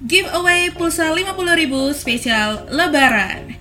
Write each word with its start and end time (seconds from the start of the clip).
Giveaway 0.00 0.72
pulsa 0.72 1.12
50.000 1.12 1.92
spesial 1.92 2.64
lebaran. 2.72 3.52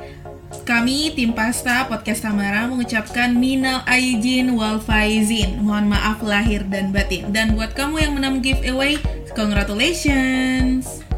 Kami 0.64 1.12
tim 1.12 1.36
Pasta 1.36 1.84
Podcast 1.84 2.24
Tamara 2.24 2.64
mengucapkan 2.64 3.36
minal 3.36 3.84
aijin 3.84 4.56
wal 4.56 4.80
faizin. 4.80 5.60
Mohon 5.60 6.00
maaf 6.00 6.24
lahir 6.24 6.64
dan 6.72 6.96
batin. 6.96 7.36
Dan 7.36 7.60
buat 7.60 7.76
kamu 7.76 8.08
yang 8.08 8.14
menang 8.16 8.40
giveaway, 8.40 8.96
congratulations. 9.36 11.09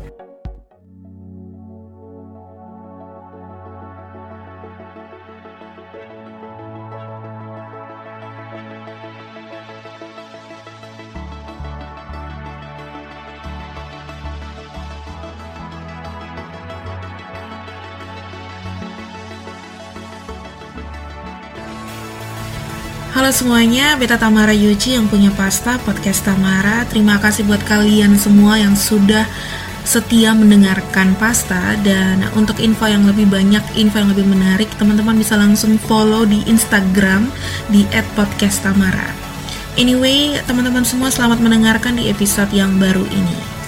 Semuanya, 23.32 23.96
Beta 23.96 24.20
Tamara 24.20 24.52
Yuji 24.52 25.00
yang 25.00 25.08
punya 25.08 25.32
pasta 25.32 25.80
podcast 25.88 26.28
Tamara. 26.28 26.84
Terima 26.92 27.16
kasih 27.16 27.48
buat 27.48 27.64
kalian 27.64 28.20
semua 28.20 28.60
yang 28.60 28.76
sudah 28.76 29.24
setia 29.88 30.36
mendengarkan 30.36 31.16
pasta 31.16 31.80
dan 31.80 32.28
untuk 32.36 32.60
info 32.60 32.92
yang 32.92 33.08
lebih 33.08 33.32
banyak, 33.32 33.64
info 33.80 34.04
yang 34.04 34.12
lebih 34.12 34.28
menarik, 34.28 34.68
teman-teman 34.76 35.16
bisa 35.16 35.40
langsung 35.40 35.80
follow 35.80 36.28
di 36.28 36.44
Instagram 36.44 37.32
di 37.72 37.88
@podcasttamara. 38.20 39.16
Anyway, 39.80 40.36
teman-teman 40.44 40.84
semua 40.84 41.08
selamat 41.08 41.40
mendengarkan 41.40 41.96
di 41.96 42.12
episode 42.12 42.52
yang 42.52 42.76
baru 42.84 43.08
ini. 43.08 43.61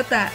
Kau 0.00 0.08
tak? 0.08 0.32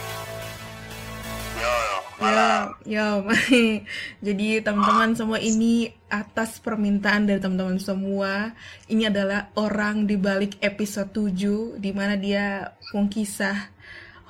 Yo, 1.58 1.74
Yo, 2.22 2.70
yo, 2.86 3.26
jadi 4.30 4.62
teman-teman 4.62 5.18
semua 5.18 5.42
ini 5.42 5.90
atas 6.06 6.62
permintaan 6.62 7.26
dari 7.26 7.42
teman-teman 7.42 7.82
semua, 7.82 8.54
ini 8.86 9.10
adalah 9.10 9.50
orang 9.58 10.06
di 10.06 10.14
balik 10.14 10.54
episode 10.62 11.10
7 11.10 11.82
di 11.82 11.90
mana 11.90 12.14
dia 12.14 12.78
punya 12.94 13.10
kisah 13.10 13.58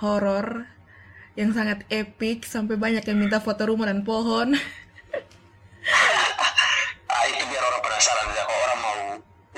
horor 0.01 0.73
yang 1.37 1.53
sangat 1.53 1.85
epic 1.93 2.49
sampai 2.49 2.81
banyak 2.81 3.05
yang 3.05 3.21
minta 3.21 3.37
foto 3.37 3.69
rumah 3.69 3.93
dan 3.93 4.09
pohon. 4.09 4.57
ah 7.13 7.25
itu 7.29 7.45
biar 7.45 7.61
orang 7.61 7.83
penasaran 7.85 8.25
ya. 8.33 8.41
Kalau 8.41 8.63
orang 8.65 8.79
mau 8.81 8.97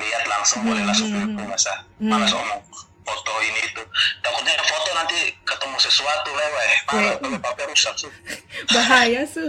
lihat 0.03 0.27
langsung 0.27 0.59
boleh 0.67 0.83
langsung 0.83 1.39
ke 1.39 1.45
masa. 1.47 1.87
Malas 2.03 2.35
omong 2.35 2.88
foto 3.09 3.33
ini 3.41 3.61
itu. 3.65 3.83
Takutnya 4.21 4.61
foto 4.61 4.89
nanti 4.93 5.19
ketemu 5.41 5.77
sesuatu 5.81 6.31
leweh. 6.31 6.73
Malah 6.85 7.01
Weh. 7.01 7.15
kalau 7.17 7.39
pakai 7.41 7.65
rusak 7.67 7.95
sih. 7.97 8.13
Bahaya 8.77 9.25
su. 9.25 9.49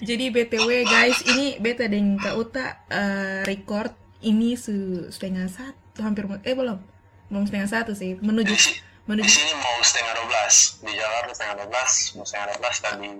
Jadi 0.00 0.32
BTW 0.32 0.88
guys, 0.88 1.20
ini 1.28 1.60
beta 1.60 1.84
dan 1.84 2.16
Kak 2.16 2.32
Uta 2.34 2.80
eh, 2.88 3.44
record 3.44 3.92
ini 4.24 4.56
su 4.56 4.72
setengah 5.08 5.46
satu 5.46 6.00
hampir 6.00 6.24
eh 6.42 6.56
belum 6.56 6.80
belum 7.28 7.44
setengah 7.44 7.68
satu 7.68 7.92
sih 7.92 8.16
menuju 8.18 8.50
Di, 8.50 8.56
si- 8.56 8.76
di 8.76 8.82
menuju 9.06 9.28
sini 9.28 9.52
mau 9.54 9.76
setengah 9.80 10.12
12 10.16 10.80
di 10.82 10.92
Jakarta 10.92 11.32
setengah 11.32 11.56
12 11.68 12.16
mau 12.16 12.24
setengah 12.24 12.46
12 12.56 12.84
dan 12.84 12.94
di 12.98 13.10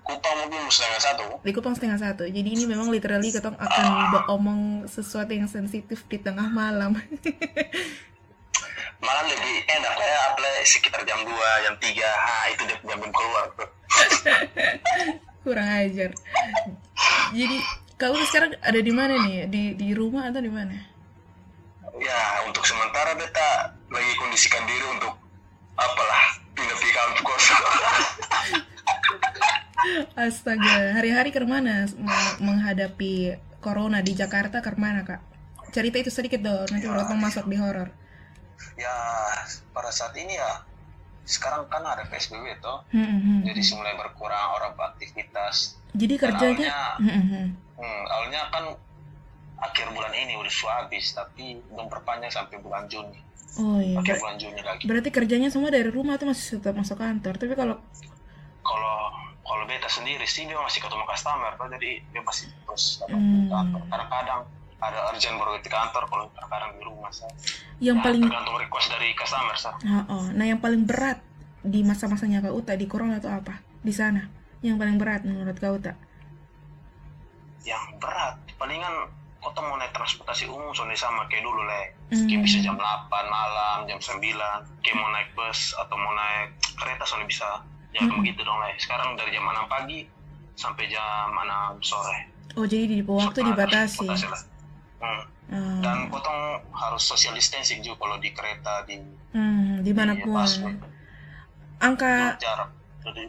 Kupang 0.00 0.36
mungkin 0.42 0.66
setengah 0.66 1.00
satu. 1.00 1.24
di 1.38 1.52
Kupang 1.52 1.74
setengah 1.76 1.98
satu. 2.00 2.24
Jadi 2.24 2.48
ini 2.50 2.64
memang 2.66 2.88
literally 2.88 3.30
ketong 3.30 3.54
akan 3.54 3.86
omong 4.26 4.60
sesuatu 4.84 5.30
yang 5.30 5.46
sensitif 5.46 6.02
di 6.08 6.18
tengah 6.18 6.48
malam. 6.48 6.96
Malah 9.00 9.24
lebih 9.24 9.56
enak 9.64 9.94
ya, 9.96 10.18
apalagi 10.28 10.64
sekitar 10.68 11.00
jam 11.08 11.24
2, 11.24 11.64
jam 11.64 11.74
3, 11.80 12.04
ha 12.04 12.38
itu 12.52 12.62
dia 12.68 12.76
jam 12.84 12.96
belum 13.00 13.12
keluar. 13.12 13.44
Kurang 15.44 15.68
ajar. 15.72 16.10
Jadi 17.32 17.56
kau 17.96 18.12
sekarang 18.28 18.52
ada 18.60 18.80
di 18.80 18.92
mana 18.92 19.16
nih? 19.24 19.48
Di 19.48 19.62
di 19.72 19.88
rumah 19.96 20.28
atau 20.28 20.44
di 20.44 20.52
mana? 20.52 20.76
Ya, 21.96 22.44
untuk 22.44 22.64
sementara 22.68 23.16
beta 23.16 23.72
lagi 23.88 24.12
kondisikan 24.20 24.62
diri 24.68 24.86
untuk 25.00 25.16
apalah 25.80 26.24
pindah 26.52 26.76
di 26.76 26.90
kampus. 26.92 27.44
Astaga, 30.28 30.92
hari-hari 30.92 31.32
ke 31.32 31.40
mana 31.40 31.88
me- 31.96 32.36
menghadapi 32.44 33.40
corona 33.64 34.04
di 34.04 34.12
Jakarta 34.12 34.60
ke 34.60 34.76
mana, 34.76 35.08
Kak? 35.08 35.20
Cerita 35.72 35.96
itu 35.96 36.12
sedikit 36.12 36.44
dong, 36.44 36.68
nanti 36.68 36.84
kita 36.84 37.14
masuk 37.16 37.48
di 37.48 37.56
horor. 37.56 37.88
Ya, 38.74 38.94
pada 39.70 39.90
saat 39.90 40.14
ini 40.14 40.34
ya 40.34 40.64
sekarang 41.22 41.66
kan 41.66 41.82
ada 41.82 42.02
PSBB 42.04 42.58
toh. 42.58 42.82
Hmm, 42.88 43.00
hmm, 43.00 43.20
hmm. 43.20 43.40
Jadi 43.44 43.60
mulai 43.72 43.94
berkurang 43.94 44.48
orang 44.52 44.72
beraktivitas. 44.74 45.78
Jadi 45.92 46.14
kerjanya 46.16 46.68
awalnya- 46.68 46.96
Hmm, 46.96 47.10
hmm, 47.10 47.26
hmm. 47.26 47.46
Hmm, 47.76 48.02
awalnya 48.08 48.40
kan 48.48 48.64
akhir 49.58 49.86
bulan 49.90 50.12
ini 50.12 50.34
udah 50.34 50.48
sudah 50.48 50.74
habis, 50.78 51.12
tapi 51.12 51.60
belum 51.66 51.86
perpanjang 51.86 52.28
sampai 52.30 52.56
bulan 52.58 52.84
Juni. 52.86 53.20
Oh 53.56 53.76
iya. 53.76 53.96
Akhir 53.96 54.16
bulan 54.18 54.36
Juni 54.36 54.60
lagi. 54.60 54.84
berarti 54.84 55.10
kerjanya 55.10 55.48
semua 55.48 55.68
dari 55.68 55.86
rumah 55.86 56.14
atau 56.14 56.26
masih 56.26 56.58
tetap 56.58 56.72
masuk 56.72 56.96
kantor? 56.96 57.34
Tapi 57.36 57.54
kalau 57.54 57.76
Kalau 58.60 58.96
kalau 59.40 59.64
beta 59.64 59.88
sendiri 59.88 60.22
sih 60.24 60.44
dia 60.44 60.54
masih 60.54 60.78
ketemu 60.78 61.02
customer, 61.04 61.50
toh, 61.52 61.66
jadi 61.68 61.90
dia 62.04 62.22
masih 62.22 62.46
terus 62.60 62.84
datang 62.98 63.18
Hmm. 63.18 63.48
kantor. 63.48 63.82
Kadang-kadang 63.88 64.40
ada 64.80 65.12
urgent 65.12 65.36
baru 65.36 65.60
di 65.60 65.68
kantor, 65.68 66.08
kalau 66.08 66.24
kadang 66.34 66.72
di 66.74 66.82
rumah 66.82 67.12
saya. 67.12 67.30
yang 67.80 68.00
Ya, 68.00 68.04
paling 68.04 68.22
tergantung 68.24 68.56
request 68.56 68.88
dari 68.88 69.12
customer 69.12 69.56
sah. 69.56 69.76
Ah, 69.84 70.04
oh. 70.08 70.26
Nah, 70.32 70.44
yang 70.44 70.60
paling 70.60 70.84
berat 70.84 71.20
di 71.60 71.84
masa-masanya 71.84 72.40
Kak 72.40 72.56
Uta 72.56 72.72
di 72.76 72.88
corona 72.88 73.20
itu 73.20 73.28
apa? 73.28 73.60
Di 73.84 73.92
sana. 73.92 74.24
Yang 74.60 74.76
paling 74.80 74.96
berat 74.96 75.20
menurut 75.24 75.56
Kak 75.56 75.72
Uta. 75.76 75.92
Yang 77.64 77.84
berat, 78.00 78.40
palingan 78.56 79.12
kota 79.40 79.60
mau 79.64 79.76
naik 79.80 79.92
transportasi 79.96 80.44
umum 80.48 80.72
soalnya 80.72 80.96
sama 80.96 81.24
kayak 81.28 81.44
dulu 81.44 81.64
le. 81.64 81.82
Hmm. 82.12 82.28
Kayak 82.28 82.40
bisa 82.44 82.58
jam 82.60 82.76
8 82.76 83.08
malam, 83.28 83.88
jam 83.88 84.00
9. 84.00 84.20
Kayak 84.84 84.96
mau 84.96 85.08
naik 85.12 85.28
bus 85.32 85.72
atau 85.76 85.96
mau 85.96 86.12
naik 86.12 86.56
kereta 86.76 87.04
soalnya 87.04 87.28
bisa 87.28 87.48
ya 87.90 88.04
Hmm. 88.04 88.20
begitu 88.20 88.40
dong 88.44 88.60
le. 88.60 88.76
Sekarang 88.76 89.16
dari 89.16 89.32
jam 89.32 89.44
6 89.44 89.64
pagi 89.68 90.04
sampai 90.56 90.84
jam 90.88 91.32
6 91.32 91.80
sore. 91.80 92.28
Oh, 92.56 92.66
jadi 92.68 92.84
di 92.84 93.00
waktu 93.00 93.40
dibatasi. 93.44 94.08
Hmm. 95.00 95.24
Ah, 95.50 95.80
Dan 95.82 95.98
potong 96.12 96.62
harus 96.70 97.02
social 97.02 97.34
distancing 97.34 97.82
juga 97.82 98.06
kalau 98.06 98.16
di 98.22 98.30
kereta 98.30 98.86
di 98.86 99.00
hmm, 99.34 99.82
di 99.82 99.90
di 99.90 99.92
mana 99.96 100.14
pun. 100.14 100.30
busway. 100.30 100.74
Angka 101.80 102.36
jarak. 102.38 102.70
Jadi 103.00 103.24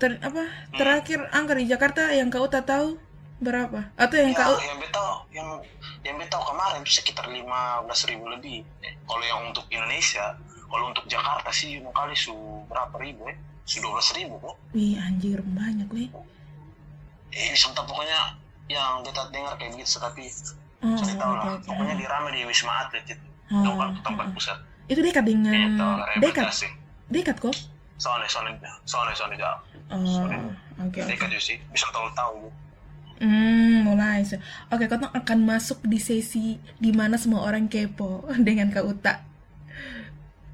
ter, 0.00 0.16
apa? 0.24 0.42
Terakhir 0.72 1.28
angka 1.30 1.52
di 1.54 1.64
Jakarta 1.68 2.08
yang 2.10 2.32
Kak 2.32 2.40
Uta 2.40 2.64
tahu 2.64 2.96
berapa? 3.38 3.92
Atau 4.00 4.16
yang 4.18 4.32
ya, 4.32 4.40
Kak 4.40 4.48
Uta 4.56 4.64
yang 4.64 4.78
beta 4.80 5.04
yang 5.30 5.48
yang 6.02 6.16
tahu 6.32 6.42
kemarin 6.50 6.80
itu 6.80 6.92
sekitar 6.98 7.28
15.000 7.28 8.10
ribu 8.10 8.24
lebih. 8.32 8.64
Eh, 8.80 8.96
Kalau 9.04 9.24
yang 9.24 9.40
untuk 9.52 9.68
Indonesia, 9.68 10.34
kalau 10.66 10.88
untuk 10.88 11.04
Jakarta 11.06 11.52
sih 11.52 11.76
kali 11.92 12.16
su 12.16 12.32
berapa 12.66 12.96
ribu 12.96 13.28
ya? 13.28 13.36
Su 13.68 13.84
12 13.84 14.16
ribu 14.18 14.34
kok. 14.40 14.56
Wih, 14.72 14.96
anjir 14.96 15.44
banyak 15.44 15.86
nih. 15.92 16.08
Eh, 17.30 17.52
sebentar 17.54 17.84
pokoknya 17.84 18.34
yang 18.72 19.04
beta 19.04 19.28
dengar 19.30 19.54
kayak 19.60 19.76
begitu 19.76 19.98
tapi 20.00 20.26
Oh, 20.80 20.96
tahu 20.96 21.12
oke, 21.12 21.44
lah. 21.44 21.54
oke. 21.60 21.68
Pokoknya 21.68 21.94
di 22.00 22.06
rame 22.08 22.28
di 22.32 22.40
Wisma 22.48 22.88
Atlet 22.88 23.04
itu. 23.04 23.26
Oh, 23.52 23.64
Tempat 23.66 23.88
tempat 24.00 24.26
oh. 24.28 24.32
pusat. 24.32 24.58
Itu 24.88 25.00
dekat 25.04 25.24
dengan 25.28 25.52
Itu 25.54 25.88
dekat, 26.24 26.46
dekat 27.12 27.36
kok. 27.38 27.54
Soalnya 28.00 28.28
soalnya 28.32 28.56
soalnya 28.88 29.14
soalnya 29.14 29.38
jauh. 29.38 29.60
Oh, 29.92 30.88
oke. 30.88 31.00
Dekat 31.04 31.28
juga 31.28 31.42
sih. 31.42 31.58
Bisa 31.68 31.86
tahu 31.92 32.08
tahu. 32.16 32.48
Hmm, 33.20 33.84
mulai. 33.84 34.24
Oke, 34.72 34.88
kau 34.88 34.96
akan 34.96 35.38
masuk 35.44 35.84
di 35.84 36.00
sesi 36.00 36.56
di 36.80 36.90
mana 36.96 37.20
semua 37.20 37.44
orang 37.44 37.68
kepo 37.68 38.24
dengan 38.46 38.72
Kak 38.72 38.86
Uta. 38.88 39.14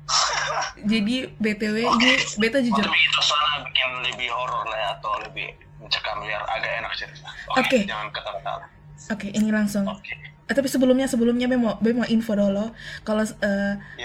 Jadi 0.91 1.31
BTW 1.39 1.77
ini 1.87 2.11
beta 2.39 2.59
jujur. 2.59 2.83
Tapi 2.83 2.99
itu 2.99 3.21
soalnya 3.23 3.59
bikin 3.71 3.91
lebih 4.11 4.29
horor 4.35 4.67
lah 4.67 4.79
ya, 4.79 4.89
atau 4.99 5.15
lebih 5.23 5.55
mencekam 5.79 6.19
biar 6.23 6.43
agak 6.51 6.71
enak 6.83 6.93
cerita. 6.99 7.31
Oke. 7.55 7.87
Jangan 7.87 8.11
ketawa-tawa. 8.11 8.67
Oke, 9.13 9.31
ini 9.31 9.49
langsung. 9.53 9.87
Oke. 9.87 10.15
Eh, 10.47 10.55
tapi 10.55 10.71
sebelumnya 10.71 11.11
sebelumnya 11.11 11.51
Be 11.51 11.59
mau 11.59 11.75
Be 11.83 11.91
mau 11.91 12.07
info 12.07 12.33
dulu 12.39 12.71
kalau. 13.03 13.27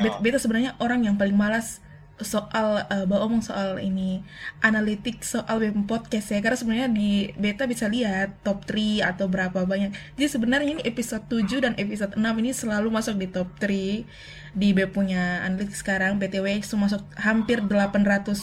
Bet- 0.01 0.19
beta 0.21 0.37
sebenarnya 0.41 0.73
orang 0.81 1.05
yang 1.05 1.15
paling 1.15 1.37
malas 1.37 1.81
soal 2.21 2.85
eh, 2.87 3.05
bawa 3.09 3.27
omong 3.27 3.43
soal 3.43 3.81
ini 3.81 4.21
analitik 4.61 5.25
soal 5.25 5.57
BEM 5.57 5.89
podcast 5.89 6.31
ya 6.31 6.39
karena 6.39 6.57
sebenarnya 6.57 6.87
di 6.93 7.33
beta 7.35 7.65
bisa 7.65 7.89
lihat 7.89 8.37
top 8.45 8.65
3 8.65 9.09
atau 9.13 9.25
berapa 9.27 9.65
banyak 9.65 9.93
jadi 10.15 10.27
sebenarnya 10.29 10.79
ini 10.79 10.83
episode 10.85 11.25
7 11.27 11.65
dan 11.65 11.73
episode 11.77 12.13
6 12.15 12.21
ini 12.21 12.51
selalu 12.53 12.87
masuk 12.93 13.17
di 13.17 13.27
top 13.29 13.49
3 13.57 14.05
di 14.53 14.67
BEM 14.73 14.89
punya 14.93 15.41
analitik 15.45 15.75
sekarang 15.75 16.21
BTW 16.21 16.61
itu 16.61 16.77
masuk 16.77 17.01
hampir 17.17 17.61
800 17.65 18.37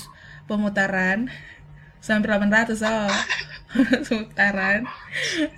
pemutaran 0.51 1.31
sampai 2.03 2.29
800 2.39 2.83
oh 2.83 3.11
pemutaran 4.06 4.88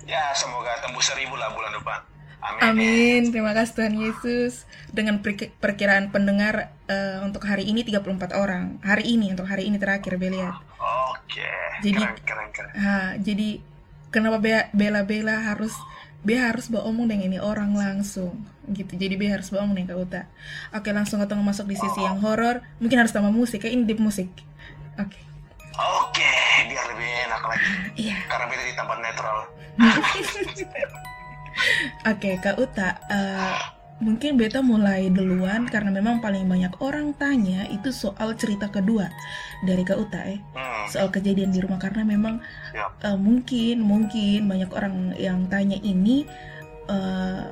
Ya 0.03 0.31
semoga 0.33 0.75
tembus 0.79 1.07
seribu 1.07 1.35
lah 1.35 1.51
bulan 1.51 1.71
depan. 1.73 1.99
Amin. 2.41 2.61
Amin, 2.73 3.21
terima 3.29 3.53
kasih 3.53 3.73
Tuhan 3.77 3.93
Yesus. 3.95 4.65
Dengan 4.89 5.21
per- 5.21 5.53
perkiraan 5.61 6.09
pendengar 6.09 6.73
eh, 6.89 7.21
untuk 7.21 7.45
hari 7.45 7.69
ini 7.69 7.85
34 7.85 8.33
orang. 8.33 8.81
Hari 8.81 9.13
ini, 9.13 9.29
untuk 9.29 9.45
hari 9.45 9.69
ini 9.69 9.77
terakhir, 9.77 10.17
Beliat. 10.17 10.57
Oke. 11.13 11.45
Jadi- 11.85 12.01
keren 12.01 12.17
keren 12.25 12.49
keren. 12.49 12.71
Ha, 12.73 12.93
jadi 13.21 13.61
kenapa 14.09 14.41
Be- 14.41 14.69
Bella-Bella 14.73 15.53
harus 15.53 15.71
Be 16.21 16.37
harus 16.37 16.69
beromong 16.69 17.09
dengan 17.09 17.29
ini 17.29 17.37
orang 17.37 17.73
langsung 17.73 18.45
gitu. 18.67 18.93
Jadi 18.93 19.17
Be 19.17 19.29
harus 19.29 19.49
beromong 19.49 19.73
dengan 19.73 19.93
Kak 19.93 20.01
Uta. 20.01 20.21
Oke, 20.73 20.89
langsung 20.93 21.21
kita 21.21 21.33
masuk 21.33 21.65
di 21.65 21.77
sisi 21.77 22.01
yang 22.01 22.21
horor. 22.21 22.65
Mungkin 22.77 23.05
harus 23.05 23.13
tambah 23.13 23.29
musik, 23.29 23.61
kayak 23.61 23.73
ini 23.73 23.83
deep 23.85 23.97
musik. 23.97 24.29
Oke. 24.97 25.17
Oke, 25.71 26.33
biar 26.67 26.85
lebih 26.91 27.09
enak 27.27 27.41
lagi. 27.43 27.69
Iya. 27.97 28.17
Karena 28.27 28.45
beda 28.47 28.63
di 28.63 28.73
tempat 28.75 28.97
netral. 28.99 29.37
Oke, 32.07 32.31
Kak 32.39 32.57
Uta, 32.57 32.89
eh, 33.07 33.55
mungkin 34.01 34.33
Beta 34.33 34.59
mulai 34.59 35.13
duluan 35.13 35.69
karena 35.69 35.93
memang 35.93 36.19
paling 36.19 36.49
banyak 36.49 36.73
orang 36.81 37.13
tanya 37.13 37.69
itu 37.69 37.93
soal 37.93 38.33
cerita 38.33 38.65
kedua 38.67 39.07
dari 39.61 39.85
Kak 39.85 39.99
Uta 39.99 40.21
eh. 40.25 40.39
Hmm, 40.57 40.89
Soal 40.89 41.13
kejadian 41.13 41.53
di 41.53 41.61
rumah 41.61 41.77
karena 41.77 42.01
memang 42.01 42.41
siap. 42.73 42.97
eh, 43.05 43.17
mungkin 43.17 43.85
mungkin 43.85 44.49
banyak 44.49 44.71
orang 44.73 45.13
yang 45.21 45.45
tanya 45.53 45.77
ini 45.77 46.25
eh, 46.89 47.43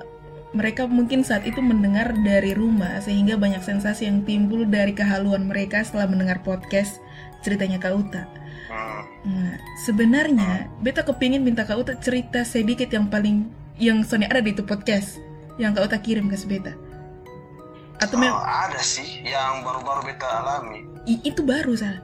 mereka 0.50 0.89
mungkin 0.89 1.21
saat 1.21 1.45
itu 1.45 1.62
mendengar 1.62 2.10
dari 2.25 2.57
rumah 2.57 2.98
sehingga 3.06 3.38
banyak 3.38 3.62
sensasi 3.62 4.10
yang 4.10 4.25
timbul 4.25 4.66
dari 4.66 4.98
kehaluan 4.98 5.45
mereka 5.45 5.86
setelah 5.86 6.10
mendengar 6.10 6.42
podcast 6.42 6.98
ceritanya 7.41 7.77
Kak 7.77 7.94
Uta. 7.94 8.24
Hmm, 8.69 9.01
Nah, 9.19 9.53
sebenarnya 9.81 10.69
beta 10.80 11.01
kepingin 11.01 11.41
minta 11.41 11.63
Kak 11.63 11.75
Uta 11.75 11.94
cerita 11.95 12.41
sedikit 12.41 12.88
yang 12.88 13.07
paling 13.07 13.50
yang 13.75 14.00
Sony 14.01 14.24
ada 14.24 14.39
di 14.39 14.51
itu 14.51 14.62
podcast 14.62 15.19
yang 15.57 15.74
Kak 15.74 15.89
Uta 15.89 15.97
kirim 15.97 16.27
ke 16.27 16.38
beta. 16.45 16.71
Atau 18.00 18.15
oh, 18.15 18.39
ada 18.39 18.80
sih 18.80 19.19
yang 19.21 19.59
baru-baru 19.62 20.07
beta 20.07 20.27
alami. 20.39 20.88
i- 21.03 21.19
itu 21.21 21.44
baru 21.44 21.75
sah. 21.75 22.00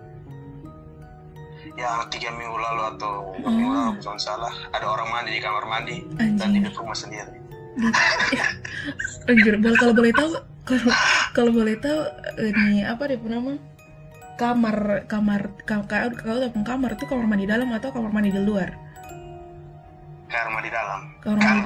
Yang 1.76 2.00
tiga 2.10 2.31
minggu 2.31 2.56
lalu 2.56 2.81
atau 2.96 3.14
Oh. 3.36 3.52
minggu 3.52 3.72
lalu, 3.72 4.00
salah. 4.18 4.52
Ada 4.72 4.84
orang 4.86 5.08
mandi 5.10 5.31
di 5.31 5.42
kamar 5.44 5.64
mandi 5.66 5.96
dan 6.36 6.52
di 6.52 6.60
rumah 6.66 6.96
sendiri. 6.96 7.31
Anjir, 9.28 9.56
kalau 9.81 9.94
boleh 9.94 10.12
tahu 10.12 10.31
kalau 10.64 10.92
kalau 11.31 11.52
boleh 11.52 11.76
tahu 11.78 12.00
ini 12.40 12.84
apa 12.84 13.04
deh 13.08 13.20
nama? 13.22 13.56
Kamar 14.36 15.08
kamar 15.08 15.42
ka- 15.64 15.88
ka- 15.88 16.12
Kak 16.12 16.28
Uta 16.28 16.48
pun 16.50 16.64
kamar 16.64 16.92
itu 16.94 17.08
kamar 17.08 17.24
mandi 17.26 17.46
dalam 17.46 17.72
atau 17.72 17.88
kamar 17.90 18.12
mandi 18.12 18.30
di 18.30 18.42
luar? 18.42 18.68
Kamar 20.28 20.50
mandi 20.52 20.70
dalam. 20.70 21.00
Kamar 21.20 21.40
Kan 21.40 21.58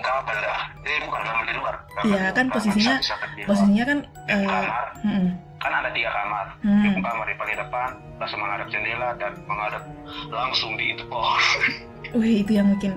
kamar 0.00 0.34
dah. 0.34 0.60
Eh 0.82 0.98
bukan 1.04 1.20
kamar 1.20 1.44
di 1.44 1.54
luar. 1.54 1.74
Iya, 2.02 2.32
kan 2.32 2.48
kamar 2.48 2.54
posisinya-. 2.54 3.00
Posisinya 3.44 3.84
kan 3.84 3.98
eh, 4.26 4.46
kamar 4.46 4.84
mm-mm. 5.02 5.26
kan 5.58 5.72
ada 5.74 5.90
tiga 5.92 6.10
kamar. 6.10 6.46
Hmm. 6.60 6.82
Di 6.82 6.88
kamar 6.96 7.26
di 7.26 7.36
paling 7.36 7.56
depan, 7.58 7.88
langsung 8.16 8.40
menghadap 8.40 8.66
jendela 8.66 9.08
dan 9.14 9.32
menghadap 9.44 9.82
langsung 10.28 10.72
di 10.74 10.84
itu 10.90 11.04
pohon. 11.06 11.38
Wih, 12.18 12.40
itu 12.40 12.52
yang 12.52 12.66
mungkin 12.66 12.92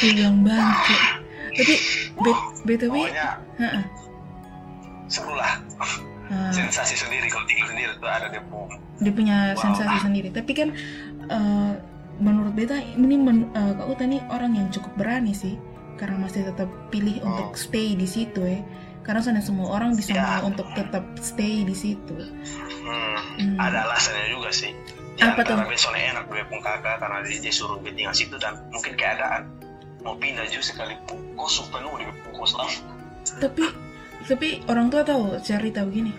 itu 0.00 0.16
yang 0.18 0.40
bangke. 0.40 0.96
Tapi 1.50 1.74
bet- 2.16 2.48
BTW, 2.64 2.94
Pokoknya 2.96 3.28
heeh. 3.58 3.84
seru 5.06 5.34
lah. 5.34 5.52
Ah. 6.30 6.48
Sensasi 6.50 6.94
sendiri 6.94 7.26
kalau 7.26 7.42
tinggal 7.44 7.66
sendiri 7.66 7.90
tuh 7.92 8.06
ada 8.06 8.30
di 8.30 8.38
pohon. 8.44 8.78
dia 8.96 9.10
punya 9.10 9.38
Wow. 9.52 9.62
sensasi 9.66 9.96
sendiri 10.00 10.28
tapi 10.28 10.52
kan 10.52 10.70
eh, 11.26 11.72
menurut 12.16 12.52
beta 12.52 12.76
ini 12.76 13.16
men, 13.16 13.48
eh, 13.50 13.72
kak 13.72 13.86
Uta 13.88 14.04
nih 14.04 14.22
orang 14.28 14.52
yang 14.52 14.68
cukup 14.68 14.94
berani 14.94 15.32
sih 15.32 15.58
karena 15.96 16.16
masih 16.18 16.46
tetap 16.46 16.68
pilih 16.88 17.18
Oh. 17.18 17.26
untuk 17.26 17.56
stay 17.56 17.92
di 17.92 18.04
situ 18.04 18.40
ya 18.40 18.60
karena 19.00 19.20
sana 19.20 19.40
semua 19.40 19.72
orang 19.72 19.92
bisa 19.92 20.12
Ya. 20.12 20.38
mau 20.38 20.46
untuk 20.46 20.68
tetap 20.70 21.02
stay 21.18 21.62
di 21.62 21.72
situ 21.72 22.14
Hmm, 22.80 23.16
Hmm. 23.36 23.56
ada 23.58 23.84
alasannya 23.84 24.30
juga 24.30 24.48
sih. 24.50 24.70
Di 25.12 25.20
Apa 25.22 25.42
tuh? 25.42 25.52
besoknya 25.64 26.14
enak 26.14 26.24
gue 26.26 26.40
pun 26.44 26.60
kakak 26.60 26.96
karena 26.96 27.20
dia, 27.20 27.36
dia 27.38 27.50
suruh 27.50 27.76
gue 27.76 27.90
tinggal 27.90 28.12
situ 28.12 28.36
dan 28.36 28.56
mungkin 28.68 28.94
keadaan 28.94 29.50
mau 30.00 30.14
pindah 30.14 30.46
juga 30.46 30.64
sekalipun 30.64 31.18
kosong 31.34 31.68
penuh 31.68 31.92
di 31.94 32.04
kos 32.30 32.56
tapi 33.36 33.68
tapi 34.24 34.60
orang 34.68 34.88
tua 34.88 35.02
tahu 35.02 35.36
cerita 35.40 35.84
begini 35.84 36.12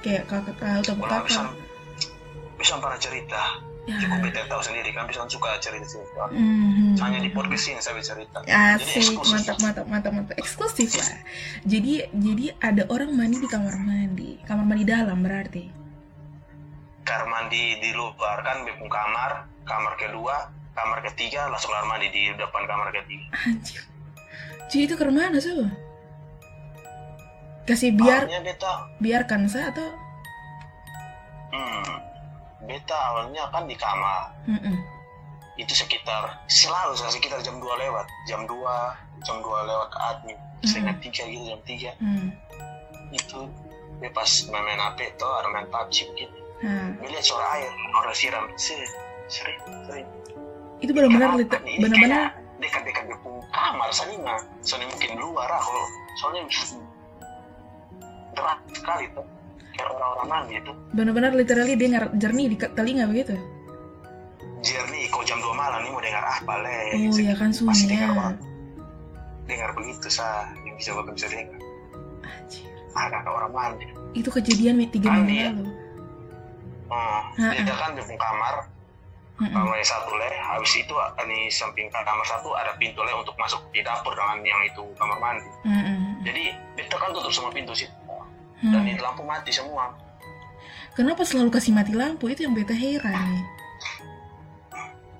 kayak 0.00 0.24
kakak 0.26 0.56
kakak 0.56 0.96
Uta 0.96 0.96
Orang 0.96 1.24
bisa 1.26 1.40
kakak 1.44 1.56
bisa 2.60 2.74
pernah 2.76 3.00
cerita. 3.00 3.42
ya 3.88 3.96
Cukup 3.96 4.18
beta 4.28 4.44
tahu 4.44 4.60
sendiri 4.60 4.92
kan 4.92 5.08
bisa 5.08 5.24
suka 5.24 5.56
cerita 5.56 5.88
cerita. 5.88 6.28
mhm. 6.28 7.00
Hanya 7.00 7.18
di 7.24 7.32
podcast 7.32 7.64
ini 7.66 7.80
saya 7.80 7.96
cerita. 8.04 8.44
Jadi 8.44 8.52
Asik, 8.76 9.00
eksklusif. 9.00 9.32
mantap, 9.32 9.56
mantap, 9.64 9.86
mantap, 9.88 10.12
mantap, 10.12 10.34
eksklusif 10.36 10.92
lah. 11.00 11.08
Jadi, 11.64 12.04
jadi 12.12 12.44
ada 12.60 12.84
orang 12.92 13.16
mandi 13.16 13.40
di 13.40 13.48
kamar 13.48 13.80
mandi, 13.80 14.36
kamar 14.44 14.68
mandi 14.68 14.84
dalam 14.84 15.24
berarti. 15.24 15.64
Kamar 17.02 17.26
mandi 17.26 17.80
di 17.80 17.90
luar 17.96 18.44
kan 18.44 18.68
bepung 18.68 18.92
kamar, 18.92 19.48
kamar 19.64 19.92
kedua, 19.96 20.52
kamar 20.76 21.00
ketiga 21.10 21.48
langsung 21.48 21.72
kamar 21.72 21.96
mandi 21.96 22.12
di 22.12 22.22
depan 22.36 22.62
kamar 22.68 22.92
ketiga. 22.92 23.26
Anjir. 23.48 23.82
Jadi 24.68 24.82
itu 24.86 24.94
ke 24.94 25.04
mana 25.08 25.40
sih? 25.40 25.56
Kasih 27.70 27.90
biar 27.94 28.26
Awalnya 28.26 28.40
beta, 28.42 28.72
biarkan 28.98 29.40
saya 29.46 29.70
atau 29.70 29.86
hmm, 31.54 31.94
beta 32.66 32.98
awalnya 33.14 33.46
kan 33.54 33.64
di 33.70 33.76
kamar. 33.78 34.34
Mm-mm. 34.50 34.76
itu 35.60 35.76
sekitar 35.76 36.40
selalu 36.48 36.96
sekitar 36.96 37.38
jam 37.44 37.60
2 37.60 37.82
lewat. 37.84 38.06
Jam 38.24 38.48
2 38.48 38.56
jam 39.22 39.36
2 39.44 39.68
lewat 39.70 39.90
admin. 40.10 40.38
Setengah 40.64 40.96
tiga 41.04 41.22
gitu 41.28 41.44
jam 41.46 41.60
3 41.64 41.92
Hmm. 42.00 42.28
itu 43.10 43.38
dia 44.00 44.10
pas 44.16 44.30
main-main 44.48 44.80
HP 44.80 45.12
tuh 45.20 45.28
ada 45.28 45.48
main 45.52 45.66
PUBG 45.68 45.96
begitu 46.14 46.36
Nah, 46.60 46.92
dia 47.00 47.08
lihat 47.08 47.24
suara 47.24 47.44
air 47.56 47.72
orang 47.96 48.12
siram. 48.16 48.44
Sih 48.56 48.76
sering 49.30 49.58
sering 49.88 50.06
itu 50.80 50.90
benar-benar 50.96 51.36
benar-benar 51.80 52.22
dekat-dekat 52.60 53.04
di 53.08 53.16
kamar 53.52 53.88
soalnya 53.92 54.36
soalnya 54.60 54.88
mungkin 54.92 55.10
luar 55.20 55.48
kalau 55.48 55.84
soalnya 56.20 56.42
sekali 58.70 59.04
tuh 59.10 59.24
kayak 59.70 59.88
orang-orang 59.88 60.28
mandi 60.28 60.54
itu 60.56 60.72
benar-benar 60.92 61.32
literally 61.32 61.74
dengar 61.74 62.02
jernih 62.14 62.46
di 62.46 62.56
telinga 62.58 63.04
begitu. 63.06 63.34
jernih 64.60 65.08
kok 65.08 65.24
jam 65.24 65.38
2 65.38 65.48
malam 65.54 65.80
nih 65.80 65.90
mau 65.90 66.00
dengar 66.00 66.20
apa 66.22 66.54
le 66.58 66.78
Oh 67.08 67.16
ya 67.16 67.32
kan 67.34 67.48
Pasti 67.50 67.86
dengar 67.86 68.06
sunyi. 68.06 68.18
banget. 68.18 68.38
dengar 69.46 69.70
begitu 69.72 70.06
sah 70.06 70.44
yang 70.60 70.74
bisa 70.74 70.90
bakal 70.92 71.10
bisa 71.10 71.26
dengar 71.26 71.48
Anjir. 72.22 72.68
ada 72.92 73.18
orang 73.26 73.50
mandi 73.50 73.86
Itu 74.12 74.28
kejadian 74.28 74.82
tiga 74.86 75.08
minggu 75.12 75.26
dia- 75.26 75.50
lalu. 75.50 75.64
Ha-ha. 76.88 77.54
dia 77.56 77.74
kan 77.74 77.94
di 77.94 78.02
kamar 78.02 78.54
Mm-mm. 79.38 79.54
kamar 79.54 79.72
yang 79.72 79.88
satu 79.88 80.12
le 80.12 80.28
habis 80.36 80.72
itu 80.74 80.92
di 81.22 81.48
samping 81.48 81.88
kamar 81.88 82.26
satu 82.26 82.52
ada 82.52 82.76
pintu 82.76 83.00
le 83.00 83.14
untuk 83.14 83.32
masuk 83.36 83.62
di 83.70 83.80
dapur 83.80 84.12
dengan 84.12 84.42
yang 84.42 84.60
itu 84.62 84.84
kamar 84.94 85.16
mandi 85.16 85.48
Mm-mm. 85.64 86.20
jadi 86.20 86.52
beta 86.74 86.98
kan 86.98 87.08
tutup 87.10 87.30
semua 87.30 87.48
pintu 87.48 87.72
sih 87.72 87.88
Hmm. 88.60 88.72
dan 88.76 88.84
itu 88.84 89.00
lampu 89.00 89.24
mati 89.24 89.50
semua 89.50 89.92
Kenapa 90.90 91.22
selalu 91.22 91.54
kasih 91.54 91.72
mati 91.72 91.94
lampu? 91.94 92.28
Itu 92.28 92.44
yang 92.44 92.52
beta 92.52 92.74
heran 92.74 93.14
nih. 93.14 93.44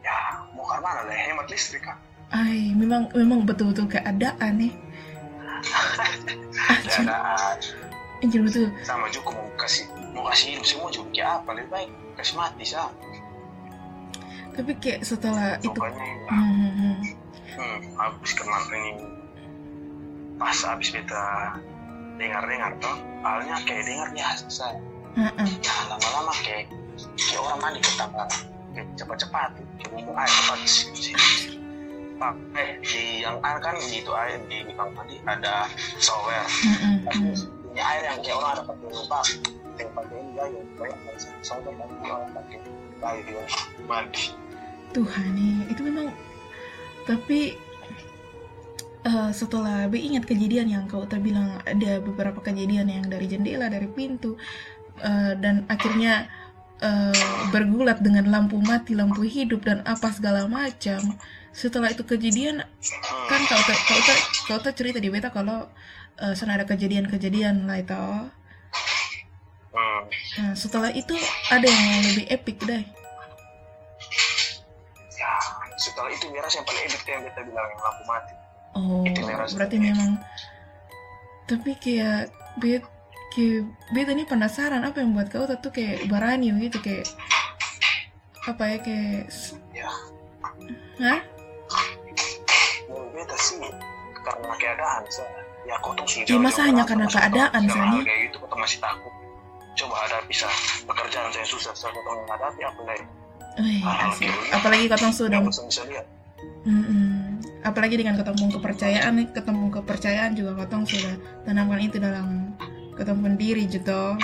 ya 0.03 0.17
mau 0.53 0.67
ke 0.67 0.77
mana 0.83 1.07
le 1.07 1.15
hemat 1.15 1.47
listrik 1.49 1.87
kan 1.87 1.97
Ay, 2.31 2.71
memang 2.75 3.11
memang 3.11 3.43
betul-betul 3.43 3.91
keadaan 3.91 4.55
nih. 4.61 4.73
Uh, 7.01 7.57
anjir 8.21 8.41
betul. 8.43 8.69
sama 8.85 9.09
juga 9.09 9.33
mau 9.33 9.49
kasih 9.57 9.85
mau 10.13 10.25
kasih 10.29 10.57
hidup 10.57 10.67
semua 10.67 10.89
juga 10.91 11.09
kayak 11.15 11.31
apa 11.41 11.51
lebih 11.57 11.69
baik 11.71 11.91
kasih 12.17 12.35
mati 12.37 12.65
sah 12.67 12.91
Tapi 14.53 14.73
kayak 14.77 15.01
setelah 15.07 15.57
itu, 15.63 15.71
hmm, 15.73 15.89
hmm, 16.29 16.73
hmm. 16.77 16.97
hmm, 17.57 17.79
habis 17.97 18.33
kemarin 18.35 18.83
ini 18.93 19.05
pas 20.37 20.59
habis 20.67 20.91
beta 20.93 21.57
dengar-dengar 22.21 22.73
tuh 22.85 22.97
awalnya 23.25 23.57
kayak 23.65 23.89
dengar 23.89 24.09
biasa 24.13 24.77
Heeh. 25.17 25.49
ya 25.65 25.75
lama-lama 25.89 26.33
kayak 26.45 26.69
kayak 27.17 27.41
orang 27.41 27.59
mandi 27.65 27.81
ketambah 27.81 28.29
kayak 28.77 28.87
cepat-cepat 28.95 29.51
kayak 29.57 29.91
ngomong 29.97 30.17
air 30.21 30.31
cepat 32.21 32.37
eh 32.53 32.71
di 32.85 33.25
yang 33.25 33.41
air 33.41 33.59
kan 33.65 33.75
di 33.81 34.05
itu 34.05 34.13
air 34.13 34.37
di, 34.45 34.61
di 34.69 34.73
kamar 34.77 34.93
mandi 34.93 35.17
ada 35.25 35.65
shower. 35.97 36.45
Tapi 37.09 37.33
mm. 37.33 37.73
ini 37.73 37.81
air 37.81 38.03
yang 38.05 38.21
kayak 38.21 38.37
orang 38.37 38.53
ada 38.61 38.63
pakai 38.69 38.89
lupa 38.93 39.21
yang 39.81 39.91
pakai 39.97 40.17
ini 40.21 40.31
gayung 40.37 40.69
banyak 40.77 41.01
kan 41.01 41.17
shower 41.41 41.65
kan 41.65 41.89
orang 42.05 42.29
pakai 42.37 42.59
gayung 43.01 43.49
mandi. 43.89 44.25
Tuhan 44.91 45.27
nih, 45.33 45.71
itu 45.73 45.81
memang. 45.87 46.13
Tapi 47.09 47.57
eh, 49.05 49.31
setelah 49.33 49.89
B 49.89 49.97
ingat 50.01 50.29
kejadian 50.29 50.69
yang 50.69 50.85
kau 50.91 51.05
tadi 51.09 51.33
bilang 51.33 51.61
ada 51.65 52.01
beberapa 52.01 52.41
kejadian 52.45 52.89
yang 52.89 53.05
dari 53.09 53.27
jendela, 53.29 53.71
dari 53.73 53.89
pintu, 53.89 54.37
eh, 55.01 55.33
dan 55.41 55.65
akhirnya 55.69 56.29
uh, 56.81 57.43
bergulat 57.53 58.01
dengan 58.01 58.29
lampu 58.29 58.57
mati 58.61 58.97
lampu 58.97 59.25
hidup 59.25 59.65
dan 59.65 59.85
apa 59.85 60.11
segala 60.13 60.49
macam. 60.49 61.17
Setelah 61.51 61.93
itu 61.93 62.03
kejadian 62.07 62.63
kan 63.29 63.41
kau 63.47 63.63
tak 63.67 63.79
kau 63.85 64.01
tak 64.01 64.21
kau 64.47 64.61
tak 64.61 64.75
cerita 64.79 64.99
di 65.03 65.11
beta 65.13 65.29
kalau 65.31 65.69
uh, 66.21 66.33
sana 66.35 66.57
ada 66.57 66.67
kejadian-kejadian 66.67 67.69
lah 67.69 67.79
itu. 67.81 68.05
Hmm. 69.71 70.03
nah, 70.35 70.55
setelah 70.59 70.91
itu 70.91 71.15
ada 71.47 71.63
yang 71.63 72.03
lebih 72.11 72.27
epic 72.27 72.59
deh. 72.67 72.83
Ya 75.15 75.33
setelah 75.79 76.11
itu 76.11 76.27
miras 76.35 76.53
yang 76.59 76.67
paling 76.67 76.83
epic 76.91 77.07
yang 77.07 77.23
beta 77.23 77.41
bilang 77.47 77.67
yang 77.71 77.81
lampu 77.81 78.03
mati 78.09 78.35
oh 78.77 79.05
berarti 79.55 79.77
memang. 79.79 80.21
Tapi 81.47 81.75
kayak 81.79 82.31
bet 82.63 82.87
kayak 83.31 83.67
beta 83.95 84.11
ini 84.11 84.27
penasaran 84.27 84.83
apa 84.83 85.03
yang 85.03 85.15
buat 85.15 85.31
kau 85.31 85.47
tuh 85.47 85.71
kayak 85.71 86.07
berani 86.11 86.51
gitu 86.59 86.83
kayak 86.83 87.07
apa 88.47 88.63
ya 88.67 88.79
kayak 88.83 89.31
ya. 89.75 89.91
Hah? 91.01 91.21
beta 93.15 93.37
sih 93.39 93.61
karena 94.25 94.55
keadaan 94.59 95.03
saya 95.13 95.41
ya 95.69 95.77
kau 95.85 95.93
tuh 95.95 96.07
sudah 96.09 96.27
Ya, 96.27 96.39
masa 96.41 96.61
hanya 96.67 96.85
karena 96.89 97.07
keadaan, 97.07 97.63
hal 97.69 98.01
kayak 98.03 98.21
gitu 98.31 98.37
kau 98.43 98.59
masih 98.59 98.79
takut. 98.81 99.13
Coba 99.79 99.95
hadapi 100.09 100.35
sah 100.35 100.55
pekerjaan 100.89 101.31
saya 101.31 101.47
susah 101.47 101.73
saya 101.77 101.93
kau 101.95 102.03
menghadapi 102.03 102.61
apa 102.65 102.81
lagi 102.89 103.07
Wih, 103.61 103.83
gitu. 104.19 104.41
apalagi 104.55 104.85
kau 104.89 105.11
sudah 105.11 105.37
yang 105.39 105.47
bisa 105.47 105.63
bisa 105.67 105.83
lihat. 105.91 106.07
Mm-mm. 106.65 107.10
Apalagi 107.71 107.95
dengan 107.97 108.19
ketemu 108.19 108.59
kepercayaan 108.59 109.13
nih 109.17 109.27
ketemu 109.31 109.65
kepercayaan 109.81 110.31
juga 110.35 110.53
kotong 110.59 110.83
sudah 110.85 111.15
tanamkan 111.47 111.81
itu 111.81 111.97
dalam 112.03 112.53
ketemu 112.99 113.39
diri 113.39 113.65
gitu. 113.71 114.19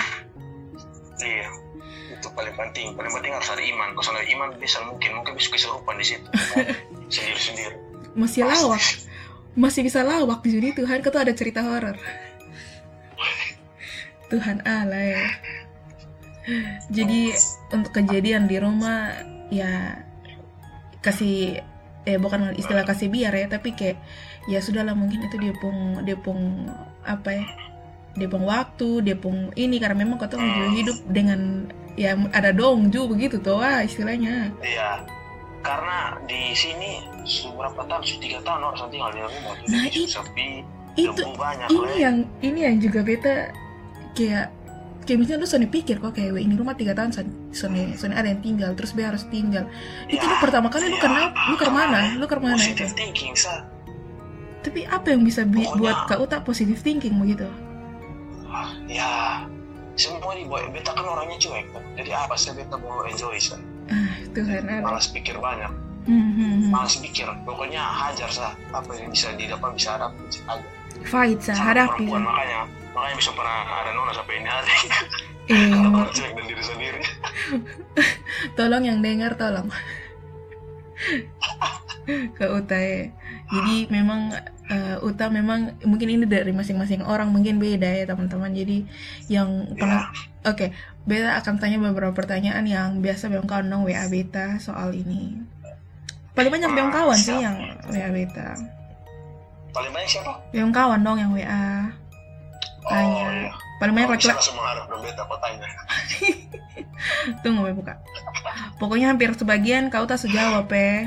Iya. 1.23 1.49
Itu 2.13 2.27
paling 2.35 2.53
penting. 2.53 2.93
Paling 2.93 3.13
penting 3.15 3.31
harus 3.33 3.49
ada 3.49 3.63
iman. 3.63 3.89
Kalau 3.97 4.19
ada 4.19 4.27
iman 4.27 4.49
bisa 4.61 4.77
mungkin. 4.85 5.17
Mungkin 5.17 5.33
bisa 5.33 5.49
kesurupan 5.49 5.97
di 5.97 6.05
situ. 6.05 6.27
Sendiri 7.13 7.39
sendiri 7.41 7.77
masih 8.17 8.49
lawak. 8.49 8.81
Masih 9.53 9.85
bisa 9.85 10.01
lawak 10.01 10.41
di 10.41 10.49
sini. 10.57 10.69
Tuhan 10.73 11.05
kau 11.05 11.13
ada 11.13 11.31
cerita 11.37 11.61
horor. 11.61 11.95
Tuhan 14.33 14.65
Allah 14.65 15.05
ya. 15.21 15.25
Jadi 16.89 17.31
untuk 17.71 17.93
kejadian 17.93 18.49
di 18.49 18.57
rumah 18.57 19.13
ya 19.53 20.01
kasih 21.05 21.61
eh 22.07 22.15
bukan 22.15 22.55
istilah 22.55 22.81
kasih 22.81 23.11
biar 23.11 23.35
ya 23.35 23.45
tapi 23.45 23.75
kayak 23.75 23.99
ya 24.47 24.57
sudahlah 24.57 24.95
mungkin 24.95 25.19
itu 25.21 25.35
dia 25.35 25.51
pun 25.53 25.75
dia 26.01 26.15
pun 26.15 26.71
apa 27.03 27.29
ya 27.29 27.43
dia 28.15 28.25
pun 28.25 28.41
waktu 28.41 29.03
dia 29.03 29.13
pun 29.13 29.51
ini 29.53 29.77
karena 29.77 29.99
memang 29.99 30.17
kau 30.17 30.25
tuh 30.25 30.39
juga 30.39 30.71
hidup 30.71 30.97
dengan 31.05 31.67
ya 31.93 32.15
ada 32.31 32.49
dong 32.49 32.89
ju 32.89 33.05
begitu 33.05 33.37
tuh 33.37 33.59
ah 33.59 33.83
istilahnya 33.83 34.55
iya 34.63 35.03
karena 35.59 36.15
di 36.23 36.55
sini 36.55 37.03
beberapa 37.51 37.83
tahun 37.83 38.01
sudah 38.01 38.21
tiga 38.23 38.39
tahun 38.41 38.61
orang 38.63 38.87
tinggal 38.87 39.11
di 39.11 39.21
rumah 39.21 39.53
Nah, 39.67 39.83
jadi 39.85 39.99
it- 39.99 40.09
sepi 40.09 40.49
itu 40.95 41.23
banyak 41.35 41.67
ini 41.69 41.77
Le. 41.83 41.93
yang 41.99 42.17
ini 42.41 42.59
yang 42.63 42.75
juga 42.79 42.99
beta 43.03 43.35
kayak 44.15 44.47
kayak 45.07 45.17
misalnya 45.17 45.39
lu 45.39 45.47
Sony 45.47 45.65
pikir 45.65 45.97
kok 45.97 46.11
kayak 46.11 46.35
"Weh, 46.35 46.43
ini 46.43 46.53
rumah 46.53 46.75
tiga 46.75 46.91
tahun 46.91 47.09
Son- 47.09 47.31
Sony 47.49 47.95
Sony 47.95 48.11
ada 48.11 48.27
yang 48.27 48.43
tinggal 48.43 48.75
terus 48.75 48.91
be 48.91 49.01
harus 49.01 49.23
tinggal. 49.25 49.63
Itu 50.05 50.19
Ya, 50.19 50.27
lu 50.27 50.35
pertama 50.37 50.67
kali 50.67 50.91
lu 50.91 50.93
ya. 50.93 51.01
kenapa 51.01 51.47
lu 51.47 51.55
ke 51.55 51.67
mana? 51.69 51.99
Lu 52.13 52.25
ke 52.25 52.35
mana 52.35 52.59
itu? 52.59 52.83
Thinking 52.91 53.31
tapi 54.57 54.83
apa 54.83 55.15
yang 55.15 55.23
bisa 55.23 55.47
bi- 55.47 55.63
Pokoknya- 55.63 55.79
buat 55.79 55.97
kau 56.11 56.27
tak 56.27 56.43
positive 56.43 56.75
thinking 56.77 57.15
begitu? 57.15 57.47
Ya 58.85 59.43
semua 59.95 60.35
dibuat 60.35 60.67
beta 60.69 60.91
kan 60.91 61.07
orangnya 61.07 61.39
cuek 61.39 61.71
kan 61.71 61.81
jadi 61.95 62.11
apa 62.19 62.35
sih 62.35 62.51
beta 62.51 62.75
mau 62.75 63.01
enjoy 63.07 63.39
sa? 63.39 63.55
Ah 63.87 64.11
Tuhan 64.35 64.67
Allah 64.67 64.83
malas 64.83 65.07
pikir 65.07 65.39
banyak. 65.39 65.71
Hmm, 66.03 66.31
hmm, 66.35 66.35
hmm. 66.35 66.69
malas 66.69 66.99
pikir. 66.99 67.31
Pokoknya 67.47 67.79
hajar 67.79 68.27
sa 68.27 68.51
apa 68.69 68.91
yang 68.93 69.07
bisa 69.07 69.31
di 69.33 69.47
depan 69.47 69.71
bisa 69.71 69.95
ada 69.95 70.11
bisa 70.19 70.43
aja 70.45 70.67
fight 71.05 71.39
sah 71.39 71.53
hadapi 71.53 72.03
perempuan 72.03 72.19
sah. 72.19 72.27
makanya 72.27 72.59
makanya 72.97 73.15
bisa 73.21 73.31
pernah 73.37 73.61
ada 73.77 73.93
nona 73.93 74.11
sampai 74.17 74.41
ini 74.41 74.49
hari 74.49 74.75
karena 75.47 76.09
cuek 76.09 76.31
dan 76.33 76.45
diri 76.49 76.63
sendiri 76.65 77.01
tolong 78.57 78.83
yang 78.89 78.99
dengar 79.05 79.37
tolong 79.37 79.69
ke 82.37 82.45
Uta 82.47 82.77
ya. 82.77 83.11
Jadi 83.47 83.87
memang 83.93 84.33
eh, 84.67 84.97
Uta 85.05 85.29
memang 85.29 85.77
mungkin 85.85 86.07
ini 86.09 86.25
dari 86.25 86.51
masing-masing 86.51 87.05
orang 87.05 87.29
mungkin 87.31 87.61
beda 87.61 87.87
ya 87.87 88.05
teman-teman. 88.09 88.51
Jadi 88.51 88.83
yang 89.31 89.77
pernah 89.77 90.09
oke, 90.43 90.73
Beta 91.07 91.39
akan 91.39 91.61
tanya 91.61 91.77
beberapa 91.79 92.11
pertanyaan 92.11 92.65
yang 92.67 92.99
biasa 92.99 93.31
Beong 93.31 93.47
kawan 93.47 93.69
dong 93.69 93.83
WA 93.87 94.07
Beta 94.09 94.59
soal 94.59 94.95
ini. 94.95 95.37
Paling 96.35 96.51
banyak 96.51 96.71
Beong 96.73 96.93
kawan 96.93 97.17
sih 97.17 97.37
yang 97.37 97.57
WA 97.87 98.09
Beta. 98.11 98.57
paling 99.67 99.93
banyak 99.93 100.09
siapa 100.09 100.41
Beong 100.49 100.73
kawan 100.73 101.05
dong 101.05 101.21
yang 101.21 101.31
WA. 101.35 101.93
Tanya. 102.87 103.23
oh 103.23 103.31
iya 103.31 103.51
Paling 103.77 103.93
banyak 103.93 104.09
laki-laki. 104.09 104.37
langsung 104.41 104.57
mengharap 104.57 104.85
tanya 105.37 105.67
Tunggu 107.45 107.61
Be 107.61 107.71
buka. 107.77 107.93
Pokoknya 108.81 109.13
hampir 109.13 109.29
sebagian 109.37 109.93
kau 109.93 110.09
tak 110.09 110.17
sejawab 110.17 110.65
pe. 110.65 111.05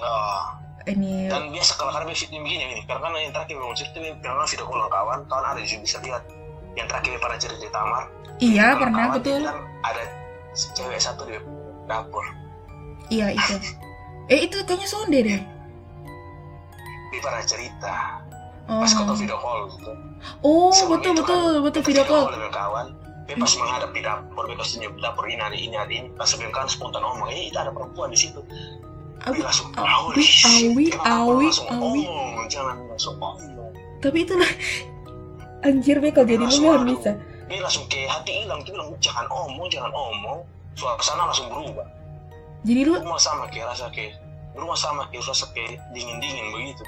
oh. 0.00 0.42
Ini 0.82 1.30
dan 1.30 1.54
biasa 1.54 1.78
kalau 1.78 1.94
karena 1.94 2.10
begini 2.10 2.42
ini 2.42 2.82
karena 2.82 3.06
kan 3.06 3.14
yang 3.14 3.30
terakhir 3.30 3.54
mau 3.54 3.70
cerita 3.70 4.02
ini 4.02 4.18
karena 4.18 4.42
video 4.42 4.66
call 4.66 4.82
kawan 4.90 5.22
kawan 5.30 5.44
ada 5.54 5.62
juga 5.62 5.86
bisa 5.86 5.96
lihat 6.02 6.22
yang 6.74 6.90
terakhir 6.90 7.22
pernah 7.22 7.38
cerita 7.38 7.62
di 7.62 7.70
Tamar 7.70 8.04
iya 8.42 8.66
pernah 8.74 9.14
kawan 9.14 9.22
betul. 9.22 9.46
bilang 9.46 9.62
ada 9.86 10.02
cewek 10.50 10.98
satu 10.98 11.22
di 11.22 11.38
dapur 11.86 12.26
Iya 13.06 13.30
itu. 13.30 13.54
Eh 14.32 14.50
itu 14.50 14.58
kayaknya 14.66 14.88
sonde 14.90 15.18
deh. 15.22 15.40
dia 17.12 17.20
pernah 17.20 17.42
cerita 17.46 17.94
Oh, 18.70 18.78
pas 18.78 18.90
kau 18.94 19.14
video 19.18 19.38
call 19.42 19.66
gitu. 19.74 19.92
Oh 20.46 20.70
Sebelum 20.70 21.02
betul 21.02 21.12
itu 21.12 21.22
betul 21.22 21.42
kan, 21.42 21.62
betul 21.66 21.82
video 21.82 22.04
call. 22.06 22.24
dengan 22.30 22.52
kawan 22.54 22.86
dia 23.22 23.38
pas 23.38 23.52
menghadap 23.54 23.90
di 23.94 24.00
dapur 24.02 24.44
dia 24.50 24.56
pasti 24.58 24.74
nyebut 24.82 24.98
dapur 24.98 25.24
ini 25.30 25.42
ada 25.42 25.56
ini 25.56 25.76
ada 25.78 25.92
ini. 25.92 26.08
Pas 26.14 26.26
sebelum 26.26 26.50
kan 26.50 26.66
spontan 26.66 27.02
ngomong 27.02 27.30
eh 27.30 27.50
itu 27.50 27.58
ada 27.58 27.70
perempuan 27.70 28.10
di 28.10 28.18
situ. 28.18 28.42
Awi, 29.22 29.38
dia 29.38 29.46
langsung 29.46 29.70
awi, 29.78 30.26
awi, 30.42 30.86
awi, 31.06 31.46
awi. 31.70 32.02
jangan 32.50 32.74
langsung 32.90 33.14
ngomong 33.22 33.70
Tapi 34.02 34.26
itulah 34.26 34.50
anjir 35.62 36.02
be 36.02 36.10
kalau 36.10 36.26
jadi 36.26 36.42
lu 36.42 36.66
aduh. 36.74 36.86
bisa. 36.90 37.14
dia 37.46 37.62
langsung 37.62 37.86
kayak 37.86 38.10
hati 38.10 38.42
hilang 38.42 38.58
dia 38.66 38.74
bilang 38.74 38.90
jangan 38.98 39.26
omong 39.30 39.66
jangan 39.70 39.90
omong. 39.94 40.42
Suasana 40.74 41.30
langsung 41.30 41.46
berubah. 41.54 41.86
Jadi 42.66 42.80
lu 42.82 42.98
rumah 42.98 43.20
sama 43.22 43.46
kayak 43.46 43.70
rasa 43.70 43.86
kayak 43.94 44.18
rumah 44.58 44.74
sama 44.74 45.06
kayak 45.14 45.22
rasa 45.22 45.46
kayak 45.54 45.78
dingin 45.94 46.18
dingin 46.18 46.46
begitu 46.50 46.82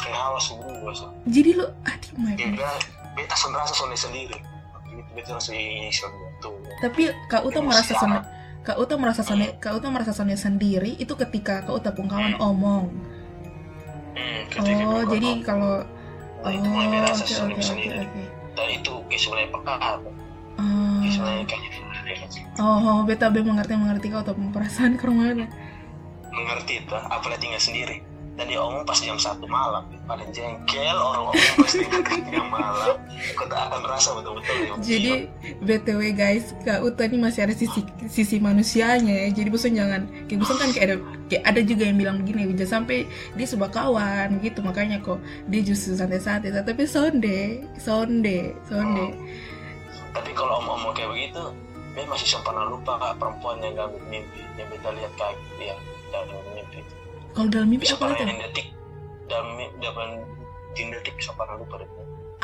kayak 0.00 0.18
hawa 0.18 0.38
berubah 0.38 0.92
so. 0.94 1.06
jadi 1.26 1.50
lu 1.58 1.66
aduh 1.86 2.12
my 2.18 2.34
kayak 2.34 2.58
God. 2.58 2.82
beta 3.14 3.34
beta 3.34 3.34
langsung 3.54 3.88
rasa 3.88 4.08
sendiri 4.08 4.36
beta 5.14 5.30
langsung 5.34 5.54
ini 5.54 5.90
tuh? 6.42 6.54
Tapi 6.82 7.10
Kak 7.30 7.46
Uta 7.46 7.62
merasa 7.62 7.94
sonde 7.94 8.18
Kak 8.66 8.76
Uta 8.80 8.94
merasa 8.98 9.22
sonde 9.22 9.46
Kak 9.62 9.72
Uta 9.78 9.86
merasa 9.90 10.10
sonde 10.10 10.34
sendiri 10.34 10.98
itu 10.98 11.14
ketika 11.14 11.62
Kak 11.62 11.74
Uta 11.74 11.90
pun 11.94 12.10
kawan 12.10 12.34
omong. 12.42 12.90
hmm, 14.18 14.42
Oh, 14.86 15.02
jadi 15.06 15.42
kalau 15.42 15.82
nah, 15.82 16.46
oh 16.46 16.50
itu 16.52 16.66
mulai 16.68 17.02
rasa 17.02 17.22
oke 17.24 17.32
sonde 17.32 17.54
oke 17.54 17.62
oke 17.62 17.66
sendiri. 17.66 17.98
oke. 18.02 18.22
dan 18.54 18.68
itu 18.70 18.92
kayak 19.10 19.20
sebenarnya 19.22 19.48
peka 19.50 19.74
Oh, 20.54 20.98
kayak 21.02 21.10
sebenarnya 21.10 21.44
kayaknya 22.14 22.42
oh, 22.62 22.78
oh, 22.78 22.98
beta 23.02 23.26
be 23.30 23.40
mengerti 23.42 23.74
mengerti 23.74 24.06
kau 24.10 24.22
tuh 24.22 24.34
perasaan 24.54 24.94
ke 24.94 25.06
mana. 25.10 25.46
mengerti 26.30 26.82
itu 26.82 26.94
apalagi 26.94 27.46
tinggal 27.46 27.62
sendiri 27.62 27.96
dan 28.34 28.50
dia 28.50 28.58
omong 28.58 28.82
pas 28.82 28.98
jam 28.98 29.14
satu 29.14 29.46
malam. 29.46 29.86
Paling 30.10 30.30
jengkel 30.34 30.98
orang 30.98 31.30
omong 31.30 31.54
pas 31.62 31.72
jam 32.30 32.46
malam. 32.50 32.94
Kau 33.38 33.46
tak 33.46 33.60
akan 33.70 33.82
rasa 33.86 34.10
betul-betul 34.18 34.54
Jadi 34.82 35.12
BTW 35.62 36.02
guys, 36.18 36.50
Kak 36.66 36.82
Uta 36.82 37.06
ini 37.06 37.22
masih 37.22 37.46
ada 37.46 37.54
sisi 37.54 37.86
sisi 38.10 38.36
manusianya 38.42 39.26
ya. 39.26 39.28
Jadi 39.30 39.48
bosan 39.54 39.78
jangan 39.78 40.02
kayak 40.26 40.38
bosan 40.42 40.56
kan 40.58 40.68
kayak 40.74 40.84
ada 40.90 40.96
kayak 41.30 41.44
ada 41.46 41.60
juga 41.62 41.82
yang 41.86 41.96
bilang 41.98 42.16
begini, 42.22 42.50
jangan 42.58 42.82
sampai 42.82 43.06
dia 43.38 43.46
sebuah 43.46 43.70
kawan 43.70 44.42
gitu. 44.42 44.58
Makanya 44.66 44.98
kok 44.98 45.22
dia 45.46 45.62
justru 45.62 45.94
santai-santai, 45.94 46.50
tapi 46.50 46.82
sonde, 46.90 47.62
sonde, 47.78 48.58
sonde. 48.66 49.06
tapi 50.14 50.30
kalau 50.30 50.62
om-om 50.62 50.94
kayak 50.94 51.10
begitu 51.10 51.42
dia 51.94 52.06
masih 52.10 52.26
sempurna 52.26 52.66
lupa 52.70 52.98
kak 52.98 53.18
perempuan 53.22 53.58
yang 53.62 53.74
ganggu 53.78 53.98
mimpi 54.10 54.42
yang 54.58 54.66
kita 54.70 54.88
lihat 54.94 55.12
kaki 55.14 55.46
dia 55.58 55.74
dalam 56.10 56.38
mimpi. 56.54 56.82
itu 56.82 57.03
Kalau 57.34 57.48
dalam 57.50 57.66
mimpi 57.66 57.90
bisa 57.90 57.98
apa 57.98 58.14
yang 58.14 58.38
detik 58.38 58.70
dalam 59.26 59.58
dalam 59.82 60.08
detik 60.74 61.14
bisa 61.18 61.34
pernah 61.34 61.58
lupa 61.58 61.82
deh. 61.82 61.90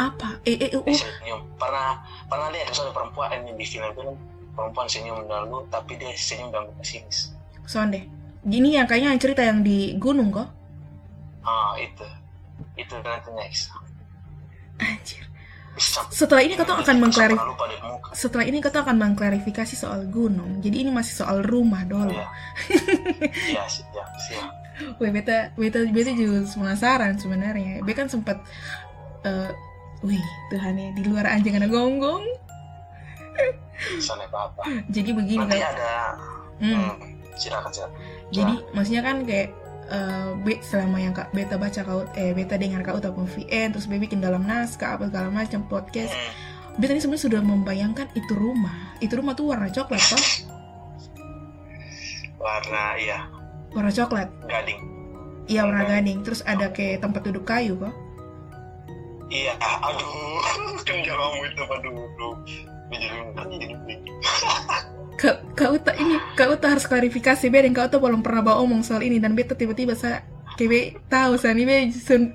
Apa? 0.00 0.28
Eh, 0.42 0.56
eh, 0.56 0.70
eh, 0.74 0.80
Dia 0.82 0.82
oh, 0.82 0.96
senyum. 0.96 1.40
Pernah 1.54 2.02
pernah 2.26 2.48
lihat 2.50 2.74
ada 2.74 2.90
perempuan 2.90 3.30
yang 3.30 3.54
di 3.54 3.66
film 3.66 3.90
film 3.94 4.16
perempuan 4.56 4.86
senyum 4.90 5.28
lalu 5.30 5.62
tapi 5.70 5.94
dia 5.94 6.10
senyum 6.16 6.50
dengan 6.50 6.74
pesimis. 6.80 7.30
Sonde. 7.68 8.08
Gini 8.42 8.74
yang 8.74 8.88
kayaknya 8.88 9.14
yang 9.14 9.20
cerita 9.22 9.42
yang 9.46 9.60
di 9.62 9.94
gunung 10.00 10.34
kok. 10.34 10.48
ah 11.46 11.72
itu. 11.78 12.04
Itu 12.76 12.98
nanti 13.00 13.30
next 13.36 13.72
Anjir. 14.80 15.24
setelah 16.12 16.44
ini 16.44 16.60
kau 16.60 16.66
akan 16.66 16.96
mengklarifikasi 17.00 18.12
setelah 18.12 18.44
ini 18.44 18.60
kau 18.60 18.68
akan 18.68 18.96
mengklarifikasi 19.00 19.74
soal 19.78 20.04
gunung. 20.12 20.60
Jadi 20.60 20.84
ini 20.84 20.90
masih 20.92 21.24
soal 21.24 21.40
rumah 21.40 21.88
dulu 21.88 22.12
iya. 22.12 22.28
Iya 23.56 23.64
sih 23.64 23.84
iya 23.88 24.04
sih 24.20 24.59
Wih, 25.00 25.10
beta, 25.12 25.52
beta, 25.56 25.78
beta 25.88 26.10
juga 26.14 26.44
penasaran 26.46 27.16
sebenarnya. 27.20 27.84
Beta 27.84 28.04
kan 28.04 28.08
sempat, 28.08 28.38
uh, 29.24 29.50
wih, 30.04 30.22
Tuhan 30.48 30.74
ya, 30.76 30.88
di 30.96 31.02
luar 31.04 31.28
anjing 31.28 31.56
ada 31.56 31.68
gonggong. 31.68 32.24
Sana 34.00 34.28
apa? 34.28 34.62
Jadi 34.92 35.10
begini 35.16 35.44
Nanti 35.44 35.60
kan. 35.60 35.72
ada 35.72 35.92
Hmm. 36.60 36.76
hmm. 36.76 36.96
silakan 37.40 37.70
silakan. 37.72 37.96
Jadi 38.28 38.54
maksudnya 38.76 39.02
kan 39.02 39.16
kayak 39.24 39.48
uh, 39.88 40.36
be, 40.44 40.60
selama 40.60 41.00
yang 41.00 41.16
kak 41.16 41.32
beta 41.32 41.56
baca 41.56 41.80
kau 41.80 42.04
eh 42.12 42.36
beta 42.36 42.60
dengar 42.60 42.84
kau 42.84 43.00
ataupun 43.00 43.24
VN 43.24 43.72
terus 43.72 43.88
beta 43.88 44.04
bikin 44.04 44.20
dalam 44.20 44.44
naskah 44.44 45.00
apa 45.00 45.08
segala 45.08 45.32
macam 45.32 45.64
podcast. 45.64 46.12
Hmm. 46.12 46.76
Beta 46.76 46.92
ini 46.92 47.00
sebenarnya 47.00 47.24
sudah 47.24 47.40
membayangkan 47.40 48.12
itu 48.12 48.32
rumah. 48.36 48.92
Itu 49.00 49.16
rumah 49.16 49.32
tuh 49.32 49.48
warna 49.48 49.72
coklat 49.72 50.04
toh, 50.04 50.24
Warna 52.40 52.96
iya 53.00 53.39
warna 53.70 53.88
coklat. 53.88 54.28
gading. 54.44 54.80
Iya 55.46 55.60
warna 55.64 55.84
gading. 55.84 56.18
Terus 56.20 56.40
ada 56.42 56.68
kayak 56.68 57.00
tempat 57.00 57.22
duduk 57.22 57.44
kayu 57.44 57.74
kok. 57.76 57.94
Iya, 59.28 59.54
aduh, 59.60 60.42
kan 60.86 60.96
jangan 61.00 61.18
ngomong 61.20 61.42
itu 61.44 61.62
pada 61.62 61.80
duduk. 61.84 62.36
Kau, 65.14 65.34
kau 65.52 65.74
tak 65.78 65.94
ini, 65.96 66.16
kau 66.32 66.56
tak 66.56 66.74
harus 66.74 66.84
klarifikasi 66.84 67.46
beda. 67.46 67.68
Kau 67.70 67.86
tuh 67.86 68.00
belum 68.00 68.18
pernah 68.20 68.42
bawa 68.42 68.58
omong 68.58 68.80
soal 68.80 69.00
ini 69.00 69.20
dan 69.20 69.36
beta 69.36 69.52
tiba-tiba 69.52 69.92
sa 69.92 70.24
kayak 70.56 70.98
tahu 71.06 71.36
sa 71.36 71.52
ini 71.52 71.62
be 71.62 71.76
sun- 71.92 72.34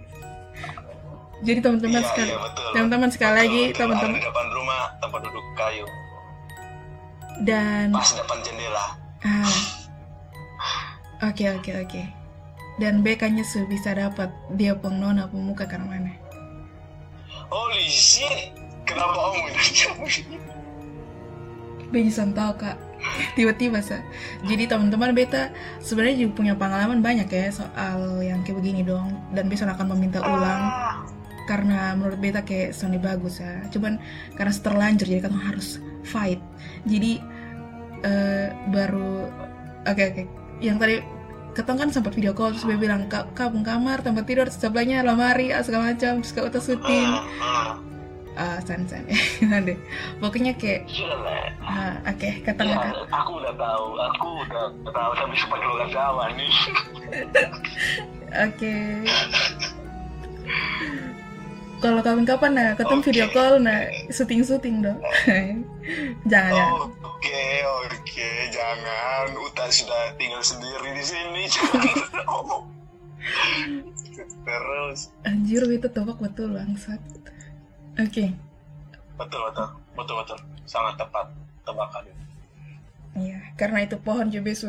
Jadi 1.43 1.59
teman-teman 1.61 1.99
Iya, 1.99 2.07
sekali, 2.07 2.31
iya, 2.31 2.39
teman-teman 2.71 3.09
sekali 3.11 3.33
lagi, 3.35 3.63
teman-teman 3.75 4.15
di 4.15 4.23
depan 4.23 4.45
rumah 4.49 4.81
tempat 4.97 5.19
duduk 5.19 5.45
kayu, 5.53 5.85
dan 7.43 7.91
pas 7.91 8.07
depan 8.07 8.37
jendela. 8.41 8.85
ah, 9.21 9.43
oke 11.23 11.45
oke 11.61 11.71
oke. 11.85 12.03
Dan 12.75 12.99
BK-nya 12.99 13.47
sudah 13.47 13.67
bisa 13.71 13.95
dapat 13.95 14.27
dia 14.59 14.75
pengnona 14.75 15.31
pemuka 15.31 15.63
karena 15.63 15.87
mana? 15.87 16.11
Holy 17.47 17.87
shit, 17.87 18.51
kenapa 18.83 19.31
om 19.31 19.47
Bejisan 21.93 22.35
tahu 22.35 22.51
kak, 22.59 22.75
tiba-tiba 23.37 23.79
sa. 23.79 24.03
Jadi 24.43 24.67
teman-teman 24.67 25.15
beta 25.15 25.53
sebenarnya 25.79 26.27
juga 26.27 26.31
punya 26.43 26.53
pengalaman 26.57 26.99
banyak 26.99 27.29
ya 27.31 27.47
soal 27.53 28.19
yang 28.19 28.43
kayak 28.43 28.59
begini 28.59 28.81
dong. 28.83 29.15
Dan 29.31 29.47
besok 29.47 29.71
akan 29.71 29.95
meminta 29.95 30.19
ulang 30.19 30.63
karena 31.45 31.93
menurut 31.93 32.17
beta 32.19 32.41
kayak 32.41 32.73
Sony 32.75 32.99
bagus 32.99 33.39
ya. 33.39 33.63
Cuman 33.71 34.01
karena 34.35 34.51
terlanjur 34.51 35.07
jadi 35.07 35.21
kan 35.23 35.37
harus 35.37 35.79
fight. 36.03 36.41
Jadi 36.83 37.21
eh, 38.03 38.49
baru 38.73 39.29
oke 39.85 40.03
oke. 40.11 40.44
Yang 40.59 40.77
tadi 40.81 40.95
ketong 41.55 41.79
kan 41.79 41.89
sempat 41.89 42.11
video 42.11 42.35
call 42.35 42.51
terus 42.51 42.67
dia 42.67 42.75
bilang 42.75 43.07
kak 43.07 43.31
kamu 43.31 43.63
kamar 43.63 44.03
tempat 44.03 44.27
tidur 44.27 44.47
sebelahnya 44.51 45.07
lemari 45.07 45.55
ah, 45.55 45.63
segala 45.63 45.95
macam 45.95 46.19
terus 46.19 46.35
kau 46.35 46.51
udah 46.51 46.59
syuting 46.59 47.09
ah 48.35 48.59
san 48.67 48.83
san 48.83 49.07
deh 49.67 49.79
pokoknya 50.19 50.51
kayak 50.59 50.83
lah. 51.07 51.47
ah, 51.63 52.11
oke 52.11 52.43
ketong 52.43 52.67
Ya, 52.67 52.91
kak 52.91 53.07
aku 53.07 53.31
udah 53.39 53.55
tahu, 53.55 53.87
aku 53.95 54.27
udah 54.43 54.65
tahu 54.83 55.11
tapi 55.15 55.33
sempat 55.39 55.59
keluar 55.63 55.87
Jawa 55.87 56.25
nih. 56.35 56.53
Oke. 58.35 58.75
Kalau 61.79 62.01
kapan-kapan 62.03 62.51
nah, 62.51 62.69
ketemu 62.75 63.01
video 63.05 63.27
call 63.31 63.63
nah 63.63 63.87
syuting-syuting 64.11 64.83
dong. 64.83 64.99
jangan 66.31 66.51
ya. 66.51 66.65
Oke, 66.99 67.43
oke, 67.63 68.04
jangan. 68.51 69.35
Uta 69.35 69.65
sudah 69.67 70.15
tinggal 70.15 70.43
sendiri 70.45 70.95
di 70.95 71.03
sini. 71.03 71.43
Jangan. 71.51 71.83
Terus, 74.45 75.09
Anjir 75.25 75.65
itu 75.65 75.89
tebak 75.89 76.21
betul 76.21 76.53
bangsat. 76.53 77.01
Oke. 77.97 78.31
betul, 79.15 79.39
betul, 79.49 79.67
betul, 79.97 80.15
betul. 80.21 80.39
Sangat 80.69 80.99
tepat 81.01 81.27
tebakan. 81.65 82.03
Iya, 83.15 83.39
karena 83.55 83.87
itu 83.87 83.95
pohon 83.97 84.27
juga 84.27 84.51
su 84.51 84.67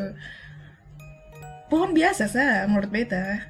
Pohon 1.66 1.90
biasa 1.90 2.30
sah 2.30 2.62
menurut 2.70 2.94
beta. 2.94 3.42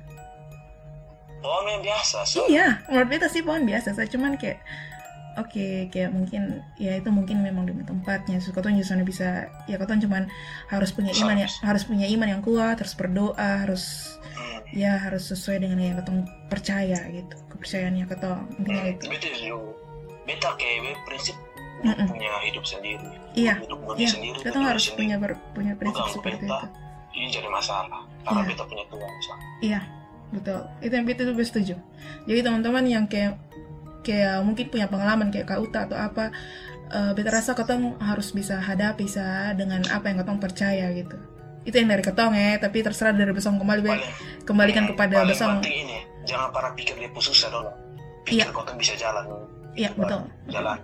Pohon 1.44 1.64
yang 1.68 1.82
biasa, 1.84 2.24
so. 2.24 2.48
Iya, 2.48 2.80
menurut 2.88 3.08
beta 3.12 3.28
sih 3.28 3.44
pohon 3.44 3.68
biasa 3.68 3.92
sah, 3.92 4.08
cuman 4.08 4.40
kayak 4.40 4.56
Oke, 5.36 5.88
kayak 5.88 6.10
mungkin 6.10 6.64
ya 6.74 6.96
itu 6.96 7.08
mungkin 7.08 7.40
memang 7.40 7.68
di 7.68 7.76
tempatnya. 7.84 8.40
So, 8.40 8.50
katanya 8.50 8.80
justru 8.80 9.04
bisa 9.04 9.28
ya 9.64 9.76
katanya 9.76 10.08
cuman 10.08 10.22
harus 10.66 10.90
punya 10.90 11.12
iman 11.14 11.36
ya, 11.36 11.48
harus 11.60 11.84
punya 11.84 12.08
iman 12.08 12.28
yang 12.28 12.42
kuat, 12.42 12.80
harus 12.80 12.94
berdoa, 12.94 13.36
harus 13.62 14.16
Hmm. 14.36 14.60
ya 14.68 15.00
harus 15.00 15.24
sesuai 15.26 15.64
dengan 15.64 15.80
yang 15.80 15.96
ketong 15.96 16.28
percaya 16.46 17.00
gitu 17.08 17.36
kepercayaannya 17.48 18.04
ketong 18.04 18.44
intinya 18.60 18.82
Hmm, 18.82 18.92
itu 18.92 19.04
Beta 19.08 19.28
juga, 19.32 19.72
beta 20.26 20.50
kayak 20.56 20.76
prinsip 21.08 21.36
Mm-mm. 21.80 22.04
punya 22.04 22.28
hidup 22.44 22.60
sendiri. 22.60 23.00
iya 23.32 23.56
Hidup 23.56 23.80
iya 23.96 24.08
sendiri. 24.08 24.36
berdiri 24.36 24.60
harus 24.60 24.84
sendiri. 24.84 24.98
punya 25.00 25.16
ber, 25.16 25.32
punya 25.52 25.72
prinsip 25.72 26.04
Bukan 26.04 26.12
seperti 26.12 26.44
beta. 26.44 26.58
itu 26.58 26.68
Ini 27.16 27.26
jadi 27.32 27.48
masalah. 27.48 28.04
Karena 28.20 28.36
Iya. 28.36 28.48
beta 28.52 28.64
punya 28.68 28.84
Tuhan. 28.92 29.12
iya 29.62 29.80
betul 30.28 30.60
itu 30.82 30.92
yang 30.92 31.06
beta 31.06 31.22
tuh 31.22 31.34
setuju 31.38 31.74
jadi 32.26 32.40
teman-teman 32.42 32.84
yang 32.84 33.04
kayak 33.06 33.40
kayak 34.06 34.38
mungkin 34.46 34.70
punya 34.70 34.86
pengalaman 34.86 35.34
kayak 35.34 35.50
Kak 35.50 35.58
Uta 35.58 35.90
atau 35.90 35.98
apa 35.98 36.30
eh, 36.94 37.10
beta 37.18 37.34
rasa 37.34 37.58
ketong 37.58 37.98
harus 37.98 38.30
bisa 38.30 38.62
hadapi 38.62 39.10
sa 39.10 39.50
dengan 39.58 39.82
apa 39.90 40.06
yang 40.06 40.22
ketong 40.22 40.38
percaya 40.38 40.86
gitu. 40.94 41.18
Itu 41.66 41.74
yang 41.82 41.90
dari 41.90 42.06
ketong 42.06 42.38
ya 42.38 42.62
tapi 42.62 42.86
terserah 42.86 43.10
dari 43.10 43.34
besong 43.34 43.58
kembali. 43.58 43.82
Paling, 43.82 44.14
kembalikan 44.46 44.86
kepada 44.86 45.26
paling 45.26 45.30
besong. 45.34 45.58
Penting 45.58 45.78
ini 45.82 45.98
jangan 46.22 46.54
para 46.54 46.70
pikir 46.78 46.94
dia 46.94 47.10
susah 47.10 47.50
dulu 47.50 47.70
Iya. 48.26 48.50
pikir 48.50 48.54
kau 48.54 48.62
tuh 48.66 48.74
bisa 48.78 48.94
jalan. 48.98 49.26
Iya 49.78 49.90
betul. 49.94 50.26
Jalan. 50.50 50.78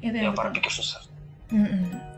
Itu 0.00 0.12
yang 0.12 0.32
yang 0.32 0.36
para 0.36 0.52
pikir 0.52 0.68
susah. 0.72 1.00
Mm-mm. 1.48 2.15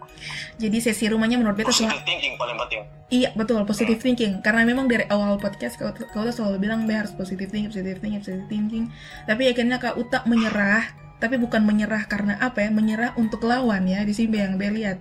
Jadi 0.58 0.78
sesi 0.82 1.06
rumahnya 1.08 1.38
menurut 1.38 1.56
beta 1.56 1.70
positive 1.70 2.04
thinking 2.04 2.34
paling 2.34 2.56
penting. 2.58 2.82
Iya 3.08 3.28
betul 3.32 3.62
positive 3.64 4.00
thinking. 4.00 4.44
Karena 4.44 4.66
memang 4.68 4.90
dari 4.90 5.08
awal 5.08 5.40
podcast 5.40 5.80
kau, 5.80 5.90
kau 5.90 6.22
tuh 6.26 6.34
selalu 6.34 6.56
bilang 6.68 6.84
be 6.84 6.92
harus 6.92 7.14
positive 7.14 7.48
thinking 7.48 7.70
positive 7.72 7.98
thinking 8.02 8.20
positive 8.20 8.48
thinking. 8.50 8.84
Tapi 9.24 9.48
akhirnya 9.48 9.80
kak 9.80 9.96
Uta 9.96 10.26
menyerah 10.28 10.84
tapi 11.18 11.34
bukan 11.34 11.66
menyerah 11.66 12.06
karena 12.06 12.38
apa 12.38 12.62
ya? 12.62 12.70
Menyerah 12.70 13.18
untuk 13.18 13.42
lawan 13.42 13.86
ya 13.90 14.06
di 14.06 14.14
sini 14.14 14.38
yang 14.38 14.54
be 14.58 14.68
lihat. 14.70 14.98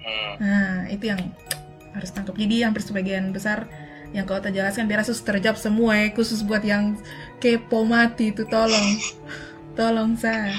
Hmm. 0.00 0.32
nah 0.40 0.88
itu 0.88 1.12
yang 1.12 1.20
harus 1.92 2.10
tangkap 2.10 2.32
jadi 2.32 2.66
hampir 2.66 2.80
sebagian 2.80 3.36
besar 3.36 3.68
yang 4.10 4.26
kau 4.26 4.40
Uta 4.40 4.50
jelaskan 4.50 4.90
biar 4.90 5.06
sus 5.06 5.22
terjawab 5.22 5.60
semua 5.60 5.94
ya 5.94 6.10
khusus 6.10 6.42
buat 6.42 6.66
yang 6.66 6.98
kepo 7.38 7.86
mati 7.86 8.34
itu 8.34 8.42
tolong. 8.46 8.98
Tolong 9.78 10.18
sa 10.18 10.50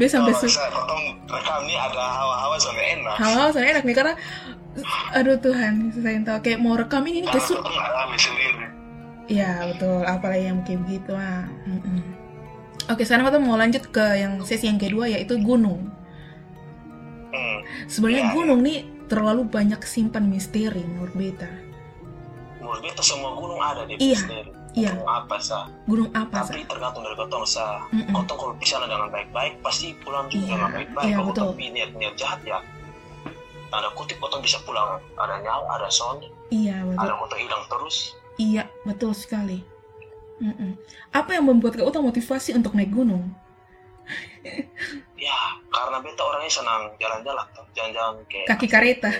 Be 0.00 0.08
sampai 0.08 0.32
Kalau 0.32 0.40
su 0.40 0.48
bisa 0.48 0.64
potong 0.66 1.02
rekam 1.28 1.60
nih 1.62 1.76
ada 1.76 2.00
hawa-hawa 2.00 2.56
sampai 2.56 2.84
enak 2.96 3.14
Hal-hal 3.14 3.48
saya 3.52 3.66
enak 3.70 3.84
nih 3.84 3.92
karena 3.92 4.14
aduh 5.12 5.36
Tuhan 5.36 5.74
saya 5.92 6.16
tahu 6.22 6.38
kayak 6.40 6.58
mau 6.58 6.72
rekam 6.72 7.04
ini 7.04 7.20
nih 7.20 7.30
kesu 7.30 7.60
Iya 9.26 9.50
betul, 9.68 10.02
apalagi 10.02 10.44
yang 10.44 10.58
kayak 10.60 10.80
begitu 10.82 11.12
ah. 11.12 11.46
Mm-mm. 11.62 12.02
Oke, 12.88 13.06
sekarang 13.06 13.28
kita 13.28 13.38
mau 13.38 13.54
lanjut 13.54 13.86
ke 13.86 14.02
yang 14.16 14.42
sesi 14.42 14.66
yang 14.66 14.74
kedua 14.76 15.06
yaitu 15.06 15.38
gunung. 15.38 15.86
hmm. 17.30 17.58
Sebenarnya 17.86 18.24
Ya, 18.24 18.32
gunung 18.32 18.60
nih 18.60 18.78
terlalu 19.06 19.46
banyak 19.46 19.78
simpan 19.84 20.26
misteri 20.26 20.82
menurut 20.82 21.12
beta. 21.12 21.46
menurut 22.56 22.80
beta 22.80 23.00
semua 23.00 23.32
gunung 23.32 23.56
ada 23.58 23.82
di 23.84 23.94
Iya, 23.96 24.18
sendiri 24.18 24.50
iya. 24.72 24.90
gunung 24.94 25.08
apa 25.08 25.36
sah 25.38 25.64
Gunung 25.86 26.10
apa 26.12 26.36
tapi 26.44 26.62
tergantung 26.64 27.02
dari 27.02 27.16
kotong 27.16 27.44
sah 27.44 27.82
Mm-mm. 27.90 28.14
kotong 28.14 28.38
kalau 28.38 28.54
di 28.56 28.66
sana 28.66 28.84
dengan 28.86 29.08
baik-baik 29.10 29.58
pasti 29.60 29.94
pulang 30.00 30.26
juga 30.28 30.44
Iya, 30.44 30.52
dengan 30.54 30.70
baik-baik 30.76 31.08
iya, 31.08 31.16
kalau 31.18 31.28
betul. 31.30 31.46
tapi 31.52 31.64
niat 31.70 31.90
niat 31.94 32.14
jahat 32.14 32.40
ya 32.42 32.58
ada 33.70 33.88
kutip 33.94 34.18
kotong 34.18 34.42
bisa 34.42 34.58
pulang 34.62 34.98
ada 35.14 35.36
nyawa 35.38 35.78
ada 35.78 35.88
sound 35.88 36.26
Iya 36.50 36.82
betul. 36.82 36.98
ada 36.98 37.12
motor 37.16 37.38
hilang 37.38 37.62
terus 37.66 38.14
Iya 38.34 38.64
betul 38.82 39.12
sekali. 39.12 39.60
Mm-mm. 40.40 40.72
Apa 41.12 41.36
yang 41.36 41.44
membuat 41.44 41.76
kau 41.76 42.00
motivasi 42.00 42.56
untuk 42.56 42.72
naik 42.72 42.88
gunung? 42.88 43.28
ya 45.20 45.36
karena 45.68 46.00
beta 46.00 46.22
orangnya 46.24 46.48
senang 46.50 46.82
jalan-jalan 46.96 47.46
jalan-jalan 47.76 48.14
kayak 48.26 48.46
Kaki 48.48 48.66
kareta. 48.66 49.10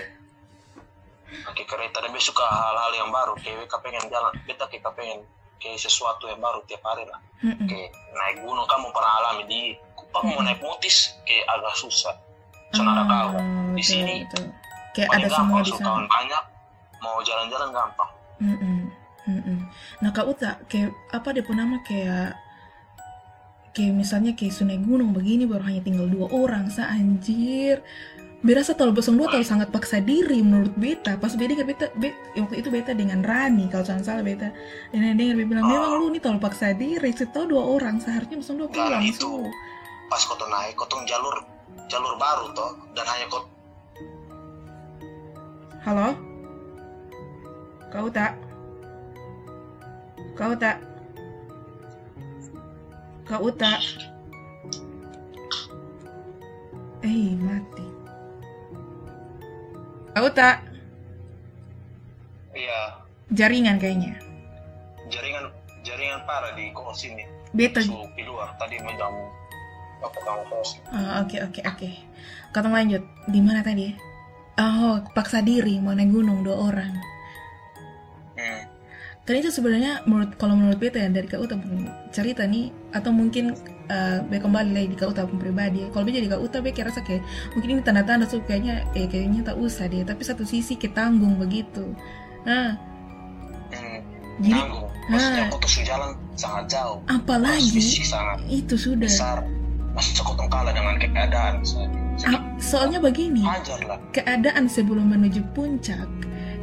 kaki 1.31 1.63
kereta 1.63 2.03
dan 2.03 2.11
beta 2.11 2.25
suka 2.27 2.43
hal-hal 2.43 2.91
yang 2.97 3.07
baru 3.07 3.33
kayak 3.39 3.69
pengen 3.79 4.03
jalan 4.11 4.33
beta 4.43 4.65
kayak 4.67 4.83
pengen 4.97 5.21
kayak 5.61 5.77
sesuatu 5.77 6.25
yang 6.25 6.41
baru 6.41 6.59
tiap 6.65 6.81
hari 6.81 7.05
lah 7.05 7.21
kayak 7.39 7.89
naik 8.11 8.37
gunung 8.41 8.65
kamu 8.65 8.89
pernah 8.89 9.13
alami 9.21 9.43
di 9.45 9.61
Kupang 9.93 10.25
mau 10.25 10.33
Mm-mm. 10.35 10.47
naik 10.49 10.59
motis 10.59 11.13
kayak 11.23 11.45
agak 11.47 11.73
susah 11.77 12.15
ada 12.73 13.03
kawan 13.03 13.37
Ah, 13.37 13.43
di 13.71 13.77
betul, 13.77 13.83
sini 13.83 14.15
betul. 14.25 14.45
Kayak 14.91 15.09
ada 15.13 15.27
semua 15.29 15.59
di 15.61 15.71
sana. 15.71 16.03
banyak 16.03 16.43
mau 16.99 17.17
jalan-jalan 17.21 17.69
gampang 17.71 18.11
Mm-mm, 18.41 18.79
mm-mm. 19.23 19.57
Nah 20.01 20.09
Kak 20.11 20.25
Uta, 20.25 20.51
kayak 20.65 20.91
apa 21.13 21.29
pun 21.39 21.55
nama 21.55 21.77
kayak 21.81 22.35
kayak 23.71 23.93
misalnya 23.95 24.35
kayak 24.35 24.51
Sungai 24.51 24.81
Gunung 24.81 25.15
begini 25.15 25.47
baru 25.47 25.63
hanya 25.63 25.79
tinggal 25.79 26.07
dua 26.07 26.27
orang 26.27 26.67
sa 26.67 26.91
anjir 26.91 27.79
berasa 28.41 28.73
tol 28.73 28.89
Bosong 28.89 29.21
dua 29.21 29.29
tol 29.29 29.45
sangat 29.45 29.69
paksa 29.69 30.01
diri 30.01 30.41
menurut 30.41 30.73
beta. 30.73 31.13
Pas 31.21 31.33
beta 31.37 31.53
dengar 31.53 31.67
beta 31.69 31.87
be, 31.97 32.09
waktu 32.33 32.57
itu 32.57 32.69
beta 32.73 32.91
dengan 32.97 33.21
Rani 33.21 33.69
kalau 33.69 33.85
jangan 33.85 34.01
salah 34.01 34.25
beta. 34.25 34.49
Dan 34.89 35.13
dengar 35.13 35.37
beta 35.37 35.49
bilang 35.49 35.65
memang 35.69 35.91
lu 36.01 36.09
nih 36.09 36.21
tol 36.21 36.41
paksa 36.41 36.73
diri 36.73 37.13
tahu 37.13 37.45
dua 37.53 37.63
orang 37.77 38.01
seharusnya 38.01 38.41
dua 38.41 38.67
Nah, 38.67 38.73
pulang 38.73 39.05
itu. 39.05 39.21
So. 39.21 39.45
pas 40.11 40.27
kau 40.27 40.35
naik 40.35 40.75
kau 40.75 40.99
jalur 41.07 41.39
jalur 41.87 42.19
baru 42.19 42.51
toh 42.51 42.75
dan 42.91 43.07
hanya 43.07 43.31
kau 43.31 43.47
halo? 45.87 46.07
Kau 47.87 48.07
tak? 48.11 48.35
Kau 50.35 50.51
tak? 50.51 50.83
Kau 53.23 53.47
tak? 53.55 53.79
Eh 57.07 57.35
mati 57.39 57.90
kau 60.15 60.29
tak 60.31 60.63
iya 62.55 62.99
jaringan 63.31 63.79
kayaknya 63.79 64.17
jaringan 65.07 65.51
jaringan 65.87 66.19
parah 66.27 66.51
di 66.55 66.71
kau 66.75 66.91
sini 66.91 67.23
beta 67.55 67.79
su 67.79 67.95
di 68.15 68.23
luar 68.27 68.55
tadi 68.59 68.79
menjamu 68.79 69.25
apa 70.01 70.17
kamu 70.25 70.43
kos 70.49 70.81
oke 71.21 71.37
oke 71.45 71.61
oke. 71.61 71.89
Kata 72.51 72.67
lanjut. 72.67 73.05
Di 73.29 73.39
mana 73.39 73.63
tadi? 73.63 73.93
Oh, 74.59 74.99
paksa 75.15 75.39
diri 75.39 75.79
mau 75.79 75.95
naik 75.95 76.11
gunung 76.11 76.43
dua 76.43 76.57
orang. 76.67 76.93
Kan 79.21 79.37
itu 79.37 79.53
sebenarnya 79.53 80.01
menurut 80.09 80.33
kalau 80.35 80.57
menurut 80.57 80.81
beta 80.81 80.97
ya 80.97 81.05
dari 81.07 81.29
kau 81.29 81.45
cerita 82.09 82.41
nih 82.43 82.73
atau 82.89 83.13
mungkin 83.13 83.53
uh, 83.87 84.17
be 84.25 84.41
kembali 84.41 84.73
lagi 84.73 84.87
di 84.91 84.97
kau 84.97 85.13
pribadi. 85.13 85.85
Kalau 85.93 86.01
be 86.01 86.09
jadi 86.09 86.25
kau 86.27 86.41
be 86.41 86.73
kira 86.73 86.89
rasa 86.89 87.05
kayak 87.05 87.21
mungkin 87.53 87.77
ini 87.77 87.81
tanda-tanda 87.85 88.25
so 88.25 88.41
kayaknya 88.41 88.81
eh 88.91 89.05
kayaknya 89.05 89.45
tak 89.45 89.61
usah 89.61 89.85
deh. 89.85 90.01
Tapi 90.01 90.21
satu 90.25 90.41
sisi 90.41 90.73
ketanggung 90.73 91.37
begitu. 91.37 91.93
Nah, 92.43 92.75
Hmm. 93.71 94.03
jadi 94.43 94.57
Nanggung. 94.57 94.89
maksudnya 95.07 95.43
Ah. 95.45 95.47
kau 95.47 95.59
tuh 95.63 95.71
su 95.71 95.79
jalan 95.79 96.11
sangat 96.35 96.65
jauh 96.67 96.99
apalagi 97.07 97.79
sangat 98.03 98.43
itu 98.51 98.75
sudah. 98.75 99.07
besar 99.07 99.37
masa 99.95 100.19
kau 100.19 100.35
tuh 100.35 100.43
kalah 100.51 100.75
dengan 100.75 100.99
keadaan 100.99 101.63
Ah, 102.27 102.43
soalnya 102.59 102.99
begini. 102.99 103.39
keadaan 104.11 104.67
sebelum 104.67 105.07
menuju 105.07 105.39
puncak 105.55 106.03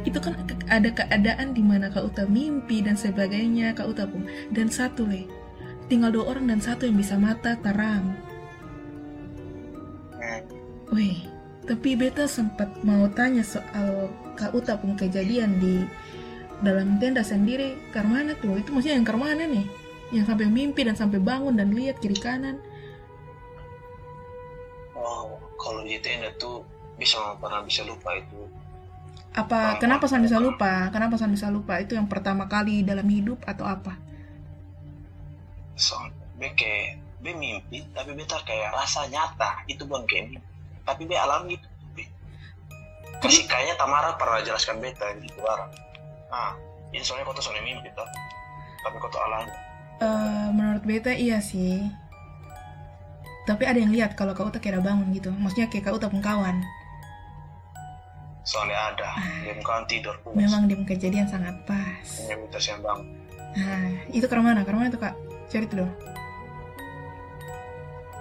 itu 0.07 0.19
kan 0.19 0.35
ada 0.69 0.89
keadaan 0.91 1.51
di 1.51 1.63
mana 1.63 1.91
kau 1.91 2.07
uta 2.07 2.23
mimpi 2.29 2.79
dan 2.83 2.95
sebagainya 2.95 3.75
kau 3.75 3.91
uta 3.91 4.07
pun. 4.07 4.27
Dan 4.53 4.71
satu 4.71 5.07
le. 5.07 5.27
Tinggal 5.89 6.13
dua 6.13 6.35
orang 6.35 6.45
dan 6.47 6.61
satu 6.61 6.85
yang 6.85 6.97
bisa 6.97 7.17
mata 7.17 7.57
terang. 7.59 8.13
Weh 10.89 11.29
tapi 11.69 11.93
beta 11.93 12.25
sempat 12.25 12.81
mau 12.81 13.05
tanya 13.13 13.45
soal 13.45 14.09
kak 14.33 14.57
uta 14.57 14.73
pun 14.73 14.97
kejadian 14.97 15.61
di 15.61 15.85
dalam 16.65 16.97
tenda 16.97 17.21
sendiri. 17.21 17.77
Karmana 17.93 18.33
tuh? 18.41 18.57
Itu 18.57 18.73
maksudnya 18.73 18.97
yang 18.97 19.05
karmana 19.05 19.45
nih? 19.45 19.69
Yang 20.09 20.33
sampai 20.33 20.49
mimpi 20.49 20.81
dan 20.81 20.97
sampai 20.97 21.21
bangun 21.21 21.53
dan 21.53 21.69
lihat 21.69 22.01
kiri 22.01 22.17
kanan. 22.17 22.57
Wow 24.97 25.49
kalau 25.59 25.83
di 25.83 25.99
tenda 25.99 26.31
tuh 26.39 26.63
bisa 26.95 27.35
pernah 27.35 27.59
bisa 27.61 27.83
lupa 27.83 28.15
itu 28.15 28.38
apa 29.29 29.77
kenapa 29.77 30.09
san 30.09 30.25
bisa 30.25 30.41
lupa? 30.41 30.89
Kenapa 30.89 31.13
san 31.15 31.29
bisa 31.29 31.53
lupa? 31.53 31.77
Itu 31.77 31.93
yang 31.93 32.09
pertama 32.09 32.49
kali 32.49 32.81
dalam 32.81 33.05
hidup 33.05 33.45
atau 33.45 33.65
apa? 33.69 33.93
So 35.77 35.95
be 36.41 36.49
kayak 36.57 36.97
be 37.21 37.37
mimpi 37.37 37.85
tapi 37.93 38.17
beta 38.17 38.41
kayak 38.41 38.73
rasa 38.73 39.05
nyata. 39.05 39.63
Itu 39.69 39.85
bukan 39.85 40.09
kayak 40.09 40.25
mimpi 40.33 40.49
tapi 40.81 41.05
be 41.05 41.13
alami. 41.13 41.61
Itu 41.61 41.67
be. 41.93 42.03
masih 43.21 43.45
kayaknya 43.45 43.77
Tamara 43.77 44.17
pernah 44.17 44.41
jelaskan 44.41 44.81
beta 44.81 45.05
gitu 45.21 45.37
barang 45.43 45.71
ah 46.29 46.53
ini 46.93 47.01
soalnya 47.01 47.25
kau 47.29 47.35
tuh 47.37 47.45
soalnya 47.45 47.65
mimpi 47.65 47.89
toh. 47.93 48.09
Tapi 48.81 48.95
kau 48.97 49.09
tuh 49.13 49.21
alami. 49.21 49.53
Eh, 49.99 50.47
menurut 50.55 50.83
beta 50.87 51.13
iya 51.13 51.37
sih. 51.37 51.85
Tapi 53.45 53.65
ada 53.65 53.77
yang 53.77 53.93
lihat 53.93 54.17
kalau 54.17 54.33
kau 54.33 54.49
tak 54.49 54.65
kira 54.65 54.81
bangun 54.81 55.13
gitu. 55.13 55.29
Maksudnya 55.29 55.69
kayak 55.69 55.89
kau 55.89 56.01
tak 56.01 56.09
pun 56.09 56.21
kawan 56.21 56.65
soalnya 58.49 58.77
ada 58.89 59.09
dia 59.45 59.53
bukan 59.53 59.85
tidur 59.85 60.17
pulas 60.25 60.41
memang 60.41 60.65
dia 60.65 60.81
kejadian 60.81 61.29
sangat 61.29 61.53
pas. 61.69 62.01
Yang 62.25 62.39
minta 62.41 62.57
siang 62.57 62.81
bangun 62.81 63.05
nah 63.49 63.89
itu 64.09 64.25
ke 64.25 64.33
mana 64.37 64.65
ke 64.65 64.73
mana 64.73 64.89
tuh 64.89 65.01
kak? 65.01 65.13
Cari 65.49 65.65
tuh 65.65 65.81
dong. 65.81 65.93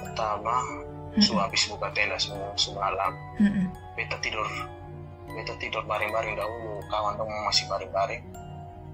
Pertama 0.00 0.56
su 1.20 1.36
habis 1.36 1.68
buka 1.68 1.92
tenda 1.92 2.16
semua 2.16 2.56
semalam. 2.56 3.12
Mm-mm. 3.36 3.68
beta 3.92 4.16
tidur. 4.24 4.48
Beta 5.28 5.52
tidur 5.60 5.84
baring-baring 5.84 6.40
dahulu. 6.40 6.80
Kawan 6.88 7.20
dong 7.20 7.28
masih 7.44 7.68
baring-baring. 7.68 8.24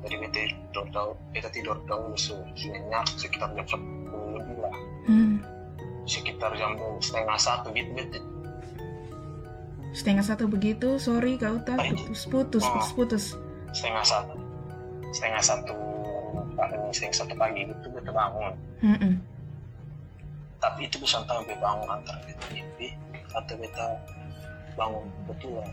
Jadi 0.02 0.14
beta 0.18 0.38
tidur 0.42 0.86
dahulu 0.90 1.14
beta 1.30 1.48
tidur 1.54 1.76
dahulu 1.86 2.18
su 2.18 2.34
nyenyak 2.58 3.06
sekitar 3.14 3.54
jam 3.54 3.66
sepuluh 3.70 4.38
lebih 4.38 4.56
lah. 4.58 4.76
Hmm. 5.06 5.36
sekitar 6.04 6.52
jam 6.60 6.76
setengah 7.00 7.38
satu 7.40 7.72
gitu 7.72 7.88
beta 7.96 8.20
setengah 9.94 10.26
satu 10.26 10.50
begitu 10.50 10.98
sorry 10.98 11.38
kau 11.38 11.56
tak 11.62 11.78
Baik. 11.78 11.94
putus 11.94 12.26
putus 12.26 12.64
putus 12.66 12.90
putus. 12.92 13.24
Setengah 13.70 14.02
satu. 14.02 14.34
Setengah 15.14 15.42
satu 15.42 15.74
pagi 16.54 16.76
setengah 16.94 17.16
satu 17.18 17.34
pagi 17.34 17.60
gitu 17.66 17.86
beta 17.90 18.10
bangun 18.14 18.54
Mm-mm. 18.82 19.14
tapi 20.62 20.86
itu 20.86 20.96
bisa 21.02 21.20
tahu 21.26 21.42
beta 21.44 21.58
bangun 21.60 21.88
antara 21.90 22.18
beta 22.24 22.46
mimpi 22.54 22.94
atau 23.34 23.54
beta 23.58 23.86
bangun 24.78 25.04
betulan 25.26 25.70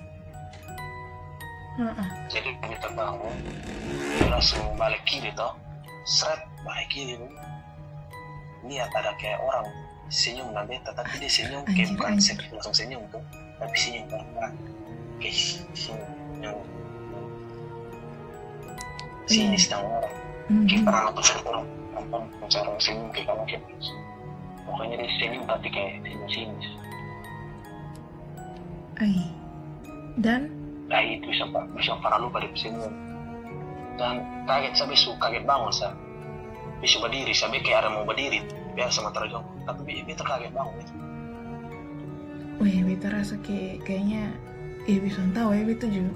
Ha-ha. 1.77 2.03
jadi 2.27 2.49
kita 2.65 2.89
bangun 2.97 3.35
dia 4.19 4.27
langsung 4.27 4.59
balik 4.75 4.99
kiri 5.07 5.31
toh. 5.39 5.55
Seret 6.03 6.43
balik 6.67 6.89
kiri 6.91 7.15
lihat 8.67 8.91
ada 8.91 9.15
kayak 9.15 9.39
orang 9.39 9.63
senyum 10.11 10.51
dan 10.51 10.67
beta. 10.67 10.91
Tapi 10.91 11.23
dia 11.23 11.31
senyum 11.31 11.63
kayak 11.63 11.95
bukan 11.95 12.19
langsung 12.51 12.75
senyum 12.75 12.99
tuh 13.07 13.23
tapi 13.61 13.75
senyum 13.77 14.05
pelan 14.09 14.51
kayak 15.21 15.35
senyum 15.77 16.57
sini 19.29 19.55
sedang 19.55 19.85
orang 19.85 20.15
Mhm. 20.51 20.65
kayak 20.67 20.83
pernah 20.83 21.01
nonton 21.07 21.23
film 21.23 21.45
orang 21.47 21.65
nonton 21.95 22.21
cara 22.49 22.69
senyum 22.81 23.07
kayak 23.13 23.25
kamu 23.29 23.43
kayak 23.47 23.63
pokoknya 24.65 24.95
dia 24.99 25.11
senyum 25.21 25.43
tapi 25.45 25.67
kayak 25.69 25.91
senyum 26.03 26.27
senyum 26.27 26.57
Ai. 29.01 29.17
dan? 30.21 30.41
Nah 30.91 31.01
itu 31.01 31.25
bisa 31.25 31.47
bisa 31.73 31.97
pernah 32.03 32.19
lupa 32.21 32.37
dia 32.37 32.53
senyum 32.53 32.93
dan 33.97 34.21
kaget 34.45 34.73
sampai 34.77 34.97
su 34.97 35.09
kaget 35.17 35.41
bangun 35.41 35.73
sa. 35.73 35.89
Bisa 36.81 36.97
berdiri 37.01 37.33
sampai 37.33 37.61
kayak 37.65 37.85
ada 37.85 37.89
mau 37.93 38.05
berdiri. 38.05 38.41
Biar 38.77 38.93
sama 38.93 39.09
terjong 39.09 39.41
tapi 39.65 40.05
dia 40.05 40.13
terkaget 40.13 40.53
bangun 40.53 40.75
itu 40.81 40.93
Wih, 42.61 42.85
beta 42.85 43.09
rasa 43.09 43.35
kayak 43.41 43.81
kayaknya 43.81 44.29
eh 44.85 44.97
bisa 44.97 45.17
tahu 45.31 45.49
ya 45.51 45.63
beta 45.65 45.85
juga. 45.85 46.13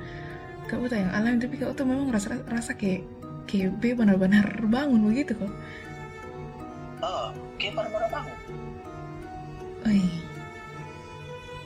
Kau 0.66 0.86
tuh 0.86 0.98
yang 0.98 1.10
alami 1.10 1.38
tapi 1.38 1.58
kau 1.58 1.74
tuh 1.74 1.86
memang 1.86 2.10
rasa 2.10 2.38
rasa 2.46 2.74
kayak 2.74 3.02
kayak 3.46 3.78
be 3.78 3.94
benar-benar 3.94 4.46
bangun 4.66 5.10
begitu 5.10 5.34
kok. 5.34 5.54
ah 7.02 7.30
kayak 7.58 7.74
pada 7.76 7.90
pada 7.90 8.08
bangun. 8.10 8.38
Wih. 9.86 10.10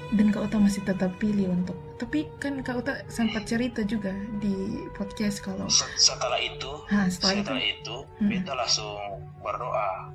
Dan 0.10 0.34
kau 0.34 0.50
tuh 0.50 0.58
masih 0.58 0.82
tetap 0.82 1.14
pilih 1.16 1.54
untuk 1.54 1.78
tapi 1.96 2.26
kan 2.40 2.60
kau 2.60 2.80
tuh 2.80 2.96
sempat 3.08 3.44
cerita 3.44 3.84
juga 3.84 4.10
di 4.40 4.56
podcast 4.96 5.44
kalau 5.44 5.68
Se- 5.70 5.86
setelah 6.00 6.40
itu 6.40 6.72
ah 6.90 7.06
setelah 7.06 7.36
itu? 7.36 7.44
setelah 7.44 7.64
itu 7.64 7.96
Hmm. 8.18 8.30
beta 8.32 8.54
langsung 8.56 8.96
berdoa. 9.40 10.10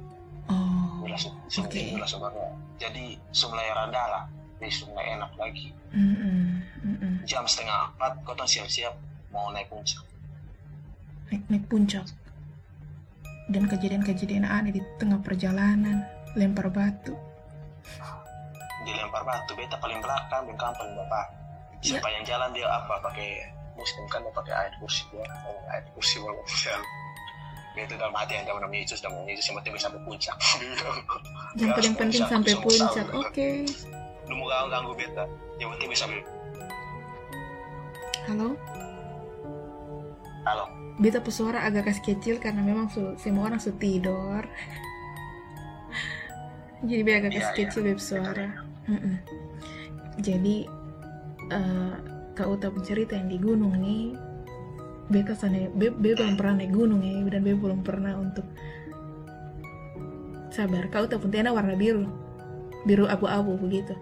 Oh 0.48 1.04
langsung 1.04 1.36
dia 1.68 1.94
langsung 1.94 2.20
berdoa. 2.20 2.52
Jadi 2.74 3.14
mulai 3.44 3.68
rada 3.70 4.02
lah 4.10 4.24
dia 4.64 4.84
mulai 4.88 5.06
enak 5.20 5.32
lagi. 5.36 5.68
Mm 5.92 6.14
-mm, 6.16 6.40
mm 6.80 6.96
-mm. 6.96 7.14
jam 7.28 7.44
setengah 7.44 7.92
empat 7.94 8.12
kau 8.24 8.34
siap-siap 8.34 8.96
mau 9.28 9.52
naik 9.52 9.68
puncak. 9.68 10.00
Naik 11.28 11.44
naik 11.52 11.64
puncak. 11.68 12.06
Dan 13.52 13.68
kejadian-kejadian 13.68 14.48
ada 14.48 14.72
di 14.72 14.80
tengah 14.96 15.20
perjalanan 15.20 16.00
lempar 16.32 16.72
batu. 16.72 17.12
Dilempar 18.88 19.22
batu 19.28 19.52
beta 19.52 19.76
paling 19.76 20.00
belakang 20.00 20.48
kamu 20.48 20.74
paling 20.80 20.94
bapak. 20.96 21.26
Ya. 21.84 22.00
siapa 22.00 22.08
yang 22.16 22.24
jalan 22.24 22.48
dia 22.56 22.64
apa 22.64 22.96
pakai 23.04 23.44
muslim 23.76 24.08
kan 24.08 24.24
dia 24.24 24.32
pakai 24.32 24.54
ayat 24.56 24.72
kursi 24.80 25.04
dia 25.12 25.20
oh, 25.20 25.60
ayat 25.68 25.84
kursi 25.92 26.16
walau 26.16 26.40
official 26.40 26.80
itu 27.74 27.94
dalam 27.98 28.14
hati 28.14 28.38
yang 28.38 28.46
namanya 28.46 28.86
Yesus 28.86 29.02
dan 29.02 29.12
Yesus 29.26 29.50
yang 29.50 29.58
penting 29.58 29.74
sampai 29.82 30.00
puncak. 30.06 30.36
Yang 31.58 31.68
Ya, 31.68 31.74
paling 31.74 31.94
penting 31.98 32.22
sampai 32.22 32.54
puncak 32.62 33.06
oke 33.10 33.48
lu 34.28 34.34
mau 34.40 34.48
ganggu 34.48 34.68
ganggu 34.72 34.92
beta? 34.96 35.24
Yang 35.60 35.68
penting 35.76 35.88
bisa 35.92 36.04
halo? 38.24 38.48
Halo. 40.44 40.64
Beta 41.00 41.20
pesuara 41.20 41.64
agak 41.64 41.90
kasih 41.90 42.04
kecil 42.14 42.36
karena 42.40 42.62
memang 42.62 42.88
su- 42.88 43.16
semua 43.20 43.50
orang 43.50 43.60
sudah 43.60 43.80
tidur 43.80 44.42
Jadi 46.88 47.00
biar 47.00 47.24
agak 47.24 47.32
Iya, 47.32 47.48
kecil 47.56 47.80
beb 47.80 48.00
suara. 48.00 48.48
Mm-mm. 48.84 49.16
Jadi 50.20 50.68
eh 51.48 51.94
Kak 52.34 52.50
Uta 52.50 52.68
pencerita 52.68 53.16
yang 53.16 53.32
di 53.32 53.38
gunung 53.40 53.72
nih. 53.80 54.12
Beta 55.08 55.36
sana, 55.36 55.68
be, 55.76 55.92
be 55.92 56.16
belum 56.16 56.36
pernah 56.36 56.64
naik 56.64 56.72
gunung 56.72 57.04
ya 57.04 57.20
dan 57.28 57.40
be 57.44 57.56
belum 57.56 57.84
pernah 57.84 58.16
untuk 58.20 58.44
sabar. 60.52 60.88
Kak 60.92 61.08
Uta 61.08 61.16
pun 61.16 61.32
warna 61.32 61.74
biru, 61.76 62.04
biru 62.84 63.08
abu-abu 63.08 63.56
begitu. 63.60 63.96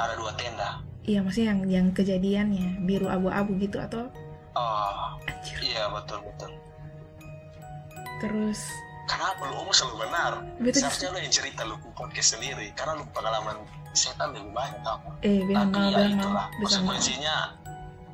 Ada 0.00 0.14
dua 0.16 0.32
tenda. 0.34 0.80
Iya 1.02 1.20
maksudnya 1.20 1.48
yang 1.52 1.60
yang 1.68 1.86
kejadiannya 1.92 2.84
biru 2.84 3.06
abu-abu 3.06 3.56
gitu 3.56 3.76
atau 3.76 4.08
Oh, 4.50 5.14
anjir. 5.22 5.56
iya 5.62 5.86
betul 5.88 6.18
betul. 6.24 6.50
Terus 8.20 8.60
Kenapa 9.06 9.42
lu 9.42 9.58
omong 9.58 9.74
selalu 9.74 10.06
benar? 10.06 10.32
Betul. 10.62 10.86
Seharusnya 10.86 11.08
lu 11.10 11.18
yang 11.18 11.34
cerita 11.34 11.60
lu 11.66 11.74
podcast 11.98 12.38
sendiri, 12.38 12.70
karena 12.78 12.94
lu 12.94 13.04
pengalaman 13.10 13.58
setan 13.90 14.30
lebih 14.30 14.54
banyak 14.54 14.78
tau. 14.86 15.02
eh 15.26 15.42
bilang 15.42 15.74
Tapi 15.74 15.90
ya 15.90 16.02
itulah, 16.14 16.46
konsekuensinya 16.62 17.36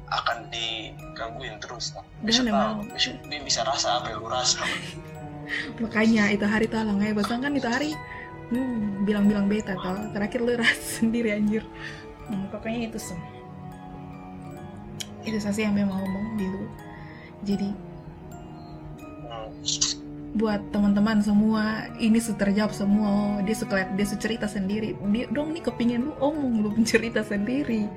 akan 0.08 0.48
digangguin 0.48 1.60
terus. 1.60 1.92
Bisa 2.24 2.40
tahu, 2.40 2.88
bisa, 2.96 3.12
bisa 3.20 3.60
rasa 3.68 4.00
apa 4.00 4.08
yang 4.08 4.24
lu 4.24 4.28
rasa. 4.32 4.64
Makanya 5.84 6.32
itu 6.32 6.48
hari 6.48 6.64
tolong 6.64 6.96
ya, 7.04 7.12
bahkan 7.12 7.44
kan 7.44 7.52
itu 7.52 7.68
hari 7.68 7.92
hmm, 8.52 9.06
bilang-bilang 9.06 9.46
beta 9.46 9.74
tau. 9.78 9.96
Terakhir 10.12 10.40
lu 10.42 10.52
ras 10.58 10.78
sendiri 11.00 11.34
anjir. 11.34 11.64
Hmm, 12.26 12.50
pokoknya 12.50 12.90
itu 12.90 12.98
sem. 12.98 13.18
Itu 15.26 15.38
saja 15.42 15.66
yang 15.66 15.74
memang 15.74 15.98
ngomong 16.02 16.26
dulu. 16.38 16.66
Jadi 17.42 17.68
buat 20.36 20.60
teman-teman 20.68 21.24
semua 21.24 21.88
ini 21.96 22.20
terjawab 22.20 22.68
semua 22.76 23.40
dia 23.40 23.56
suka 23.56 23.88
dia 23.96 24.04
suka 24.04 24.20
cerita 24.20 24.44
sendiri 24.44 24.92
dia 25.08 25.24
dong 25.32 25.56
nih 25.56 25.64
kepingin 25.64 26.04
lu 26.04 26.12
omong 26.20 26.60
lu 26.60 26.70
cerita 26.84 27.24
sendiri 27.24 27.88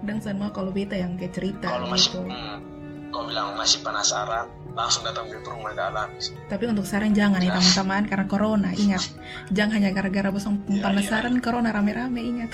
dan 0.00 0.16
sama 0.24 0.48
kalau 0.56 0.72
beta 0.72 0.96
yang 0.96 1.20
kayak 1.20 1.36
cerita 1.36 1.68
Kalau 1.68 1.92
masih, 1.92 2.16
gitu 2.16 2.20
hmm, 2.24 2.75
kau 3.16 3.24
bilang 3.24 3.56
masih 3.56 3.80
penasaran, 3.80 4.44
langsung 4.76 5.08
datang 5.08 5.32
ke 5.32 5.40
rumah 5.48 5.72
ke 5.72 5.80
alam. 5.80 6.08
tapi 6.52 6.68
untuk 6.68 6.84
saran 6.84 7.16
jangan 7.16 7.40
ya 7.40 7.56
teman-teman 7.56 8.04
karena 8.04 8.26
corona 8.28 8.70
ingat 8.76 9.00
jangan 9.48 9.80
hanya 9.80 9.96
gara-gara 9.96 10.28
bosan 10.28 10.60
Iya, 10.68 10.84
penasaran 10.84 11.40
corona 11.40 11.72
rame-rame 11.72 12.20
ingat 12.20 12.52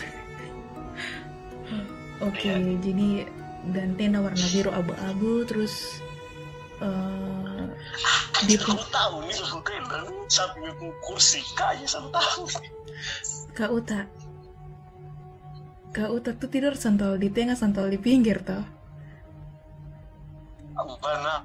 oke 2.31 2.47
Iya. 2.47 2.79
jadi 2.79 3.27
dan 3.75 3.99
tenda 3.99 4.23
warna 4.23 4.47
biru 4.55 4.71
abu-abu 4.71 5.43
terus 5.51 5.99
eh, 6.79 7.43
di 8.47 8.59
Kamu 8.59 8.85
tahu 8.91 9.23
nih 9.27 9.35
lu 9.39 9.59
tenda, 9.63 9.99
sampai 10.27 10.71
kursi 10.99 11.39
kayu 11.55 11.87
sama. 11.87 12.11
Kak 13.55 13.71
Uta 13.71 14.01
Kak 15.95 16.11
Uta 16.11 16.31
tuh 16.35 16.51
tidur 16.51 16.75
santol 16.75 17.23
di 17.23 17.31
tengah 17.31 17.55
santol 17.55 17.87
di 17.91 17.99
pinggir 18.03 18.43
toh 18.43 18.63
Benar 20.73 21.45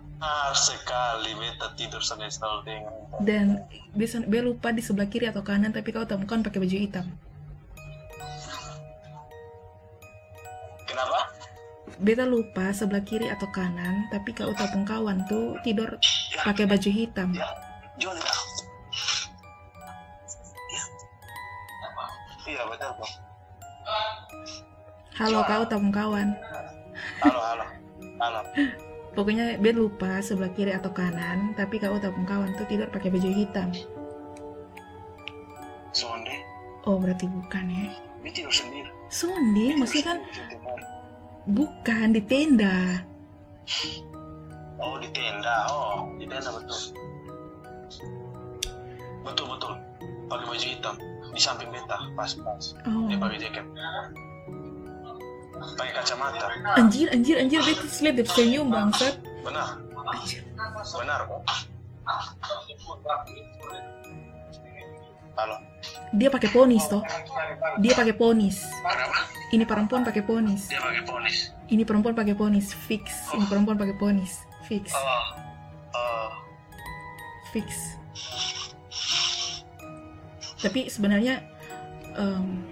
sekali, 0.55 1.35
beta 1.37 1.67
tidur 1.77 2.01
sana 2.01 2.25
selalu 2.31 2.59
dengan. 2.65 2.93
dan 3.21 3.45
bisa 3.93 4.21
be 4.25 4.39
lupa 4.41 4.69
di 4.69 4.81
sebelah 4.81 5.09
kiri 5.09 5.25
atau 5.29 5.41
kanan 5.41 5.73
tapi 5.73 5.89
kau 5.89 6.05
temukan 6.05 6.41
pakai 6.45 6.61
baju 6.61 6.77
hitam 6.77 7.05
Kenapa? 10.85 11.19
beta 11.97 12.25
lupa 12.29 12.69
sebelah 12.73 13.01
kiri 13.01 13.25
atau 13.29 13.49
kanan 13.49 14.05
tapi 14.13 14.29
Kak 14.33 14.53
Uta 14.53 14.69
pun 14.69 14.85
kawan 14.85 15.25
tuh 15.25 15.57
tidur 15.65 15.97
pakai 16.45 16.69
baju 16.69 16.89
hitam 16.93 17.33
Ya, 17.33 17.49
jual 17.97 18.13
ya. 18.13 18.33
Ya. 20.69 20.83
Iya 22.47 22.61
halo 25.17 25.39
Kak 25.41 25.59
Uta 25.65 25.75
pun 25.81 25.91
kawan 25.91 26.27
Halo 27.17 27.39
halo 27.41 27.65
halo. 28.21 28.41
pokoknya 29.17 29.57
be 29.57 29.73
lupa 29.73 30.21
sebelah 30.21 30.53
kiri 30.53 30.77
atau 30.77 30.93
kanan 30.93 31.57
tapi 31.57 31.81
Kak 31.81 31.89
Uta 31.89 32.13
pun 32.13 32.21
kawan 32.29 32.53
tuh 32.53 32.69
tidur 32.69 32.85
pakai 32.93 33.09
baju 33.09 33.29
hitam 33.33 33.73
Sonde, 35.97 36.37
oh 36.85 37.01
berarti 37.01 37.25
bukan 37.25 37.65
ya 37.73 37.89
dia 38.21 38.31
tidur 38.37 38.53
sendiri. 38.53 38.85
Sonde 39.09 39.73
maksudnya 39.81 40.05
kan 40.13 40.17
bukan 41.49 42.07
di 42.13 42.21
tenda 42.21 43.01
Oh 44.77 44.95
di 45.01 45.09
tenda, 45.09 45.65
oh 45.73 46.13
di 46.21 46.29
tenda 46.29 46.53
betul. 46.53 46.81
Betul 49.25 49.45
betul. 49.57 49.73
Pakai 50.29 50.45
baju 50.45 50.67
hitam 50.69 50.95
di 51.33 51.41
samping 51.41 51.69
beta 51.73 51.97
pas 52.13 52.31
pas. 52.37 52.65
oh 52.85 53.09
Dia 53.09 53.17
pakai 53.17 53.41
jaket. 53.41 53.65
Pakai 55.57 55.91
kacamata. 55.91 56.47
anjir 56.75 57.07
anjir 57.09 57.35
anjir 57.37 57.59
beta 57.59 57.81
terus 57.81 57.99
lihat 57.99 58.15
dia 58.15 58.25
senyum 58.27 58.67
bangsat 58.67 59.17
Benar. 59.41 59.81
Anjir. 60.07 60.41
Benar 60.93 61.19
kok. 61.23 61.41
Halo. 65.35 65.55
dia 66.11 66.29
pakai 66.29 66.49
ponis 66.49 66.85
toh 66.87 67.03
dia 67.77 67.93
pakai 67.93 68.15
ponis 68.15 68.57
Kenapa? 68.81 69.17
ini 69.51 69.63
perempuan 69.63 70.01
pakai 70.01 70.23
ponis 70.23 70.65
Dia 70.65 70.81
pakai 70.81 71.03
ponis. 71.03 71.37
ini 71.67 71.83
perempuan 71.83 72.15
pakai 72.15 72.33
ponis 72.33 72.73
fix 72.73 73.05
ini 73.31 73.45
perempuan 73.45 73.77
pakai 73.77 73.93
ponis 73.93 74.41
fix 74.65 74.89
Oh. 74.89 75.25
Oh. 75.93 76.31
fix 77.51 77.69
tapi 80.57 80.89
sebenarnya 80.89 81.45
em, 82.17 82.65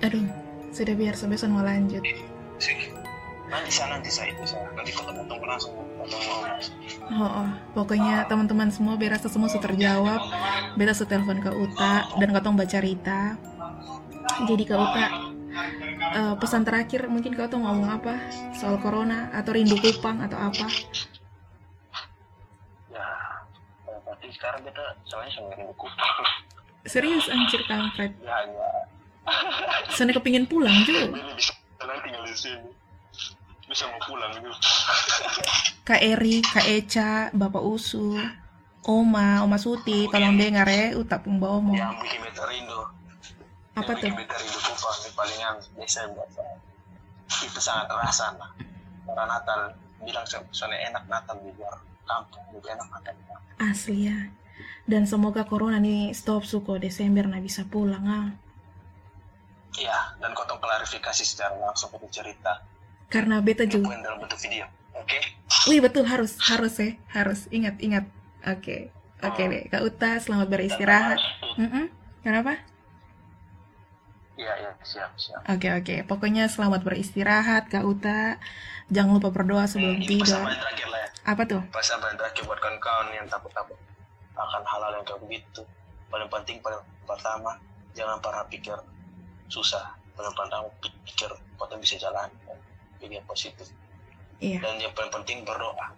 aduh 0.00 0.26
sudah 0.70 0.94
biar 0.94 1.14
sebesan 1.18 1.52
mau 1.54 1.62
lanjut. 1.66 2.02
Nanti 3.50 3.70
saya 3.74 3.98
nanti 3.98 4.10
saya 4.14 4.30
itu 4.30 4.46
saya 4.46 4.62
nanti 4.78 4.94
ketemu 4.94 5.26
ketemu 5.26 5.44
langsung 5.50 5.74
oh, 5.74 7.26
oh. 7.26 7.48
pokoknya 7.74 8.24
teman-teman 8.30 8.70
semua 8.70 8.94
biar 8.94 9.18
rasa 9.18 9.26
semua 9.26 9.50
sudah 9.50 9.66
terjawab 9.66 10.20
beta 10.78 10.94
sudah 10.94 11.18
telepon 11.18 11.42
ke 11.42 11.50
Uta 11.50 12.06
dan 12.14 12.28
katong 12.30 12.54
baca 12.54 12.78
Rita 12.78 13.22
jadi 14.46 14.64
ke 14.64 14.74
Uta 14.78 15.06
eh, 16.14 16.34
pesan 16.38 16.62
terakhir 16.62 17.10
mungkin 17.10 17.34
kau 17.34 17.50
tuh 17.50 17.58
ngomong 17.58 17.90
apa 17.90 18.14
soal 18.54 18.78
corona 18.78 19.34
atau 19.34 19.50
rindu 19.54 19.76
Kupang 19.78 20.22
atau 20.24 20.38
apa 20.38 20.66
Ya. 22.90 23.06
Berarti 23.86 24.26
sekarang 24.34 24.66
kita 24.66 24.82
soalnya 25.06 25.30
sama 25.30 25.54
rindu 25.54 25.74
kupang. 25.78 26.14
serius 26.86 27.26
anjir 27.30 27.62
kampret 27.70 28.14
Ya 28.22 28.46
ya. 28.46 28.68
Sana 29.94 30.10
kepingin 30.14 30.46
pulang 30.46 30.74
juga 30.84 31.10
bisa 31.34 31.52
tinggal 32.04 32.24
di 32.26 32.36
sini. 32.36 32.70
Bisa 33.70 33.86
mau 33.86 34.00
pulang 34.02 34.34
gitu. 34.34 34.50
Kak 35.86 36.00
Eri, 36.02 36.42
Kak 36.42 36.66
Eca, 36.66 37.30
Bapak 37.30 37.62
Usu, 37.62 38.18
Oma, 38.86 39.46
Oma 39.46 39.58
Suti, 39.62 40.10
tolong 40.10 40.34
dengar 40.34 40.66
ya, 40.66 40.98
Uta 40.98 41.22
pun 41.22 41.38
bawa 41.38 41.58
mau. 41.62 41.74
Yang 41.74 41.94
bikin 42.02 42.20
beta 42.26 42.44
rindu. 42.50 42.80
Apa 43.78 43.94
yang 43.94 43.98
tuh? 44.02 44.06
bikin 44.10 44.12
beta 44.18 44.36
rindu 44.42 44.58
kupang 44.58 44.98
palingan 45.14 45.56
Desember. 45.78 46.26
Itu 47.30 47.60
sangat 47.62 47.86
terasa 47.86 48.34
lah. 48.34 48.50
Karena 49.06 49.24
Natal 49.26 49.60
bilang 50.02 50.26
soalnya 50.50 50.90
enak 50.90 51.04
Natal 51.06 51.38
di 51.38 51.50
luar 51.54 51.78
kampung 52.06 52.42
lebih 52.50 52.74
enak 52.74 52.88
Natal. 52.90 53.14
Asli 53.62 54.10
ya. 54.10 54.18
Dan 54.82 55.06
semoga 55.06 55.46
corona 55.46 55.78
nih 55.78 56.10
stop 56.10 56.42
suko 56.42 56.74
Desember 56.82 57.30
nah 57.30 57.38
bisa 57.38 57.62
pulang 57.70 58.04
ah. 58.10 58.28
Iya, 59.80 59.98
dan 60.20 60.36
kau 60.36 60.44
klarifikasi 60.44 61.24
secara 61.24 61.56
langsung 61.56 61.88
ke 61.88 61.96
cerita. 62.12 62.60
Karena 63.08 63.40
beta 63.40 63.64
juga. 63.64 63.96
Poin 63.96 64.04
dalam 64.04 64.20
bentuk 64.20 64.36
video. 64.44 64.68
Oke? 64.92 65.18
Wih 65.72 65.80
betul 65.80 66.04
harus 66.04 66.36
harus 66.44 66.76
ya 66.76 66.94
harus 67.16 67.48
ingat 67.48 67.80
ingat. 67.80 68.04
Oke 68.44 68.92
oke 69.20 69.42
deh 69.44 69.64
Kak 69.72 69.82
Uta 69.84 70.20
selamat 70.20 70.48
beristirahat. 70.52 71.18
Mm-mm. 71.56 71.88
Kenapa? 72.20 72.60
Iya, 74.36 74.52
iya, 74.56 74.72
siap, 74.84 75.12
siap. 75.16 75.40
Oke 75.48 75.68
oke 75.72 75.94
pokoknya 76.04 76.48
selamat 76.48 76.84
beristirahat 76.84 77.72
Kak 77.72 77.84
Uta. 77.84 78.36
Jangan 78.92 79.16
lupa 79.16 79.30
berdoa 79.32 79.64
sebelum 79.70 80.02
pesan 80.02 80.08
tidur. 80.08 80.40
paling 80.44 80.60
terakhir 80.60 80.88
lah 80.90 81.00
ya. 81.00 81.08
Apa 81.24 81.42
tuh? 81.46 81.62
Pesan 81.72 81.96
paling 82.02 82.18
terakhir 82.18 82.42
buat 82.44 82.58
kawan-kawan 82.58 83.06
yang 83.14 83.26
takut-takut 83.30 83.78
akan 84.34 84.62
hal-hal 84.64 84.92
yang 84.98 85.04
kayak 85.06 85.20
begitu. 85.24 85.62
Paling 86.10 86.28
penting, 86.32 86.58
paling 86.58 86.82
pertama, 87.06 87.54
jangan 87.94 88.18
pernah 88.18 88.42
pikir 88.50 88.74
susah. 89.50 89.84
Paling 90.14 90.32
pertama, 90.32 90.70
pikir 90.80 91.28
kau 91.54 91.66
bisa 91.76 91.98
jalan. 91.98 92.30
Pikir 92.96 93.20
positif. 93.24 93.68
Iya 94.38 94.56
Dan 94.58 94.80
yang 94.80 94.94
paling 94.94 95.12
penting, 95.12 95.44
berdoa. 95.44 95.92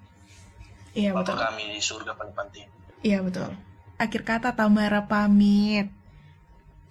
iya 0.93 1.13
Bapak 1.13 1.31
betul. 1.31 1.37
kami 1.39 1.63
di 1.69 1.79
surga 1.79 2.13
paling 2.13 2.35
penting. 2.35 2.67
Iya 3.01 3.21
betul. 3.21 3.51
Akhir 3.97 4.23
kata 4.23 4.51
Tamara 4.51 5.05
pamit. 5.05 5.87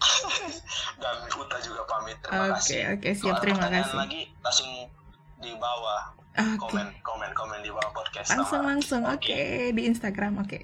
Dan 0.98 1.16
Uta 1.30 1.58
juga 1.60 1.82
pamit. 1.86 2.16
Terima 2.20 2.48
Oke 2.48 2.56
kasih. 2.56 2.80
oke 2.94 3.10
siap 3.12 3.22
Kalau 3.22 3.34
ada 3.34 3.44
terima 3.44 3.68
kasih. 3.70 3.96
lagi, 3.98 4.22
langsung 4.40 4.70
di 5.38 5.52
bawah. 5.56 6.02
Oke 6.32 6.56
Komen, 6.58 6.88
komen, 7.04 7.30
komen 7.34 7.60
di 7.60 7.70
bawah 7.70 7.92
podcast. 7.92 8.32
langsung 8.32 8.62
Tamara. 8.62 8.70
langsung 8.72 9.02
Oke. 9.04 9.28
oke 9.28 9.42
di 9.72 9.82
Instagram 9.86 10.34
oke. 10.40 10.60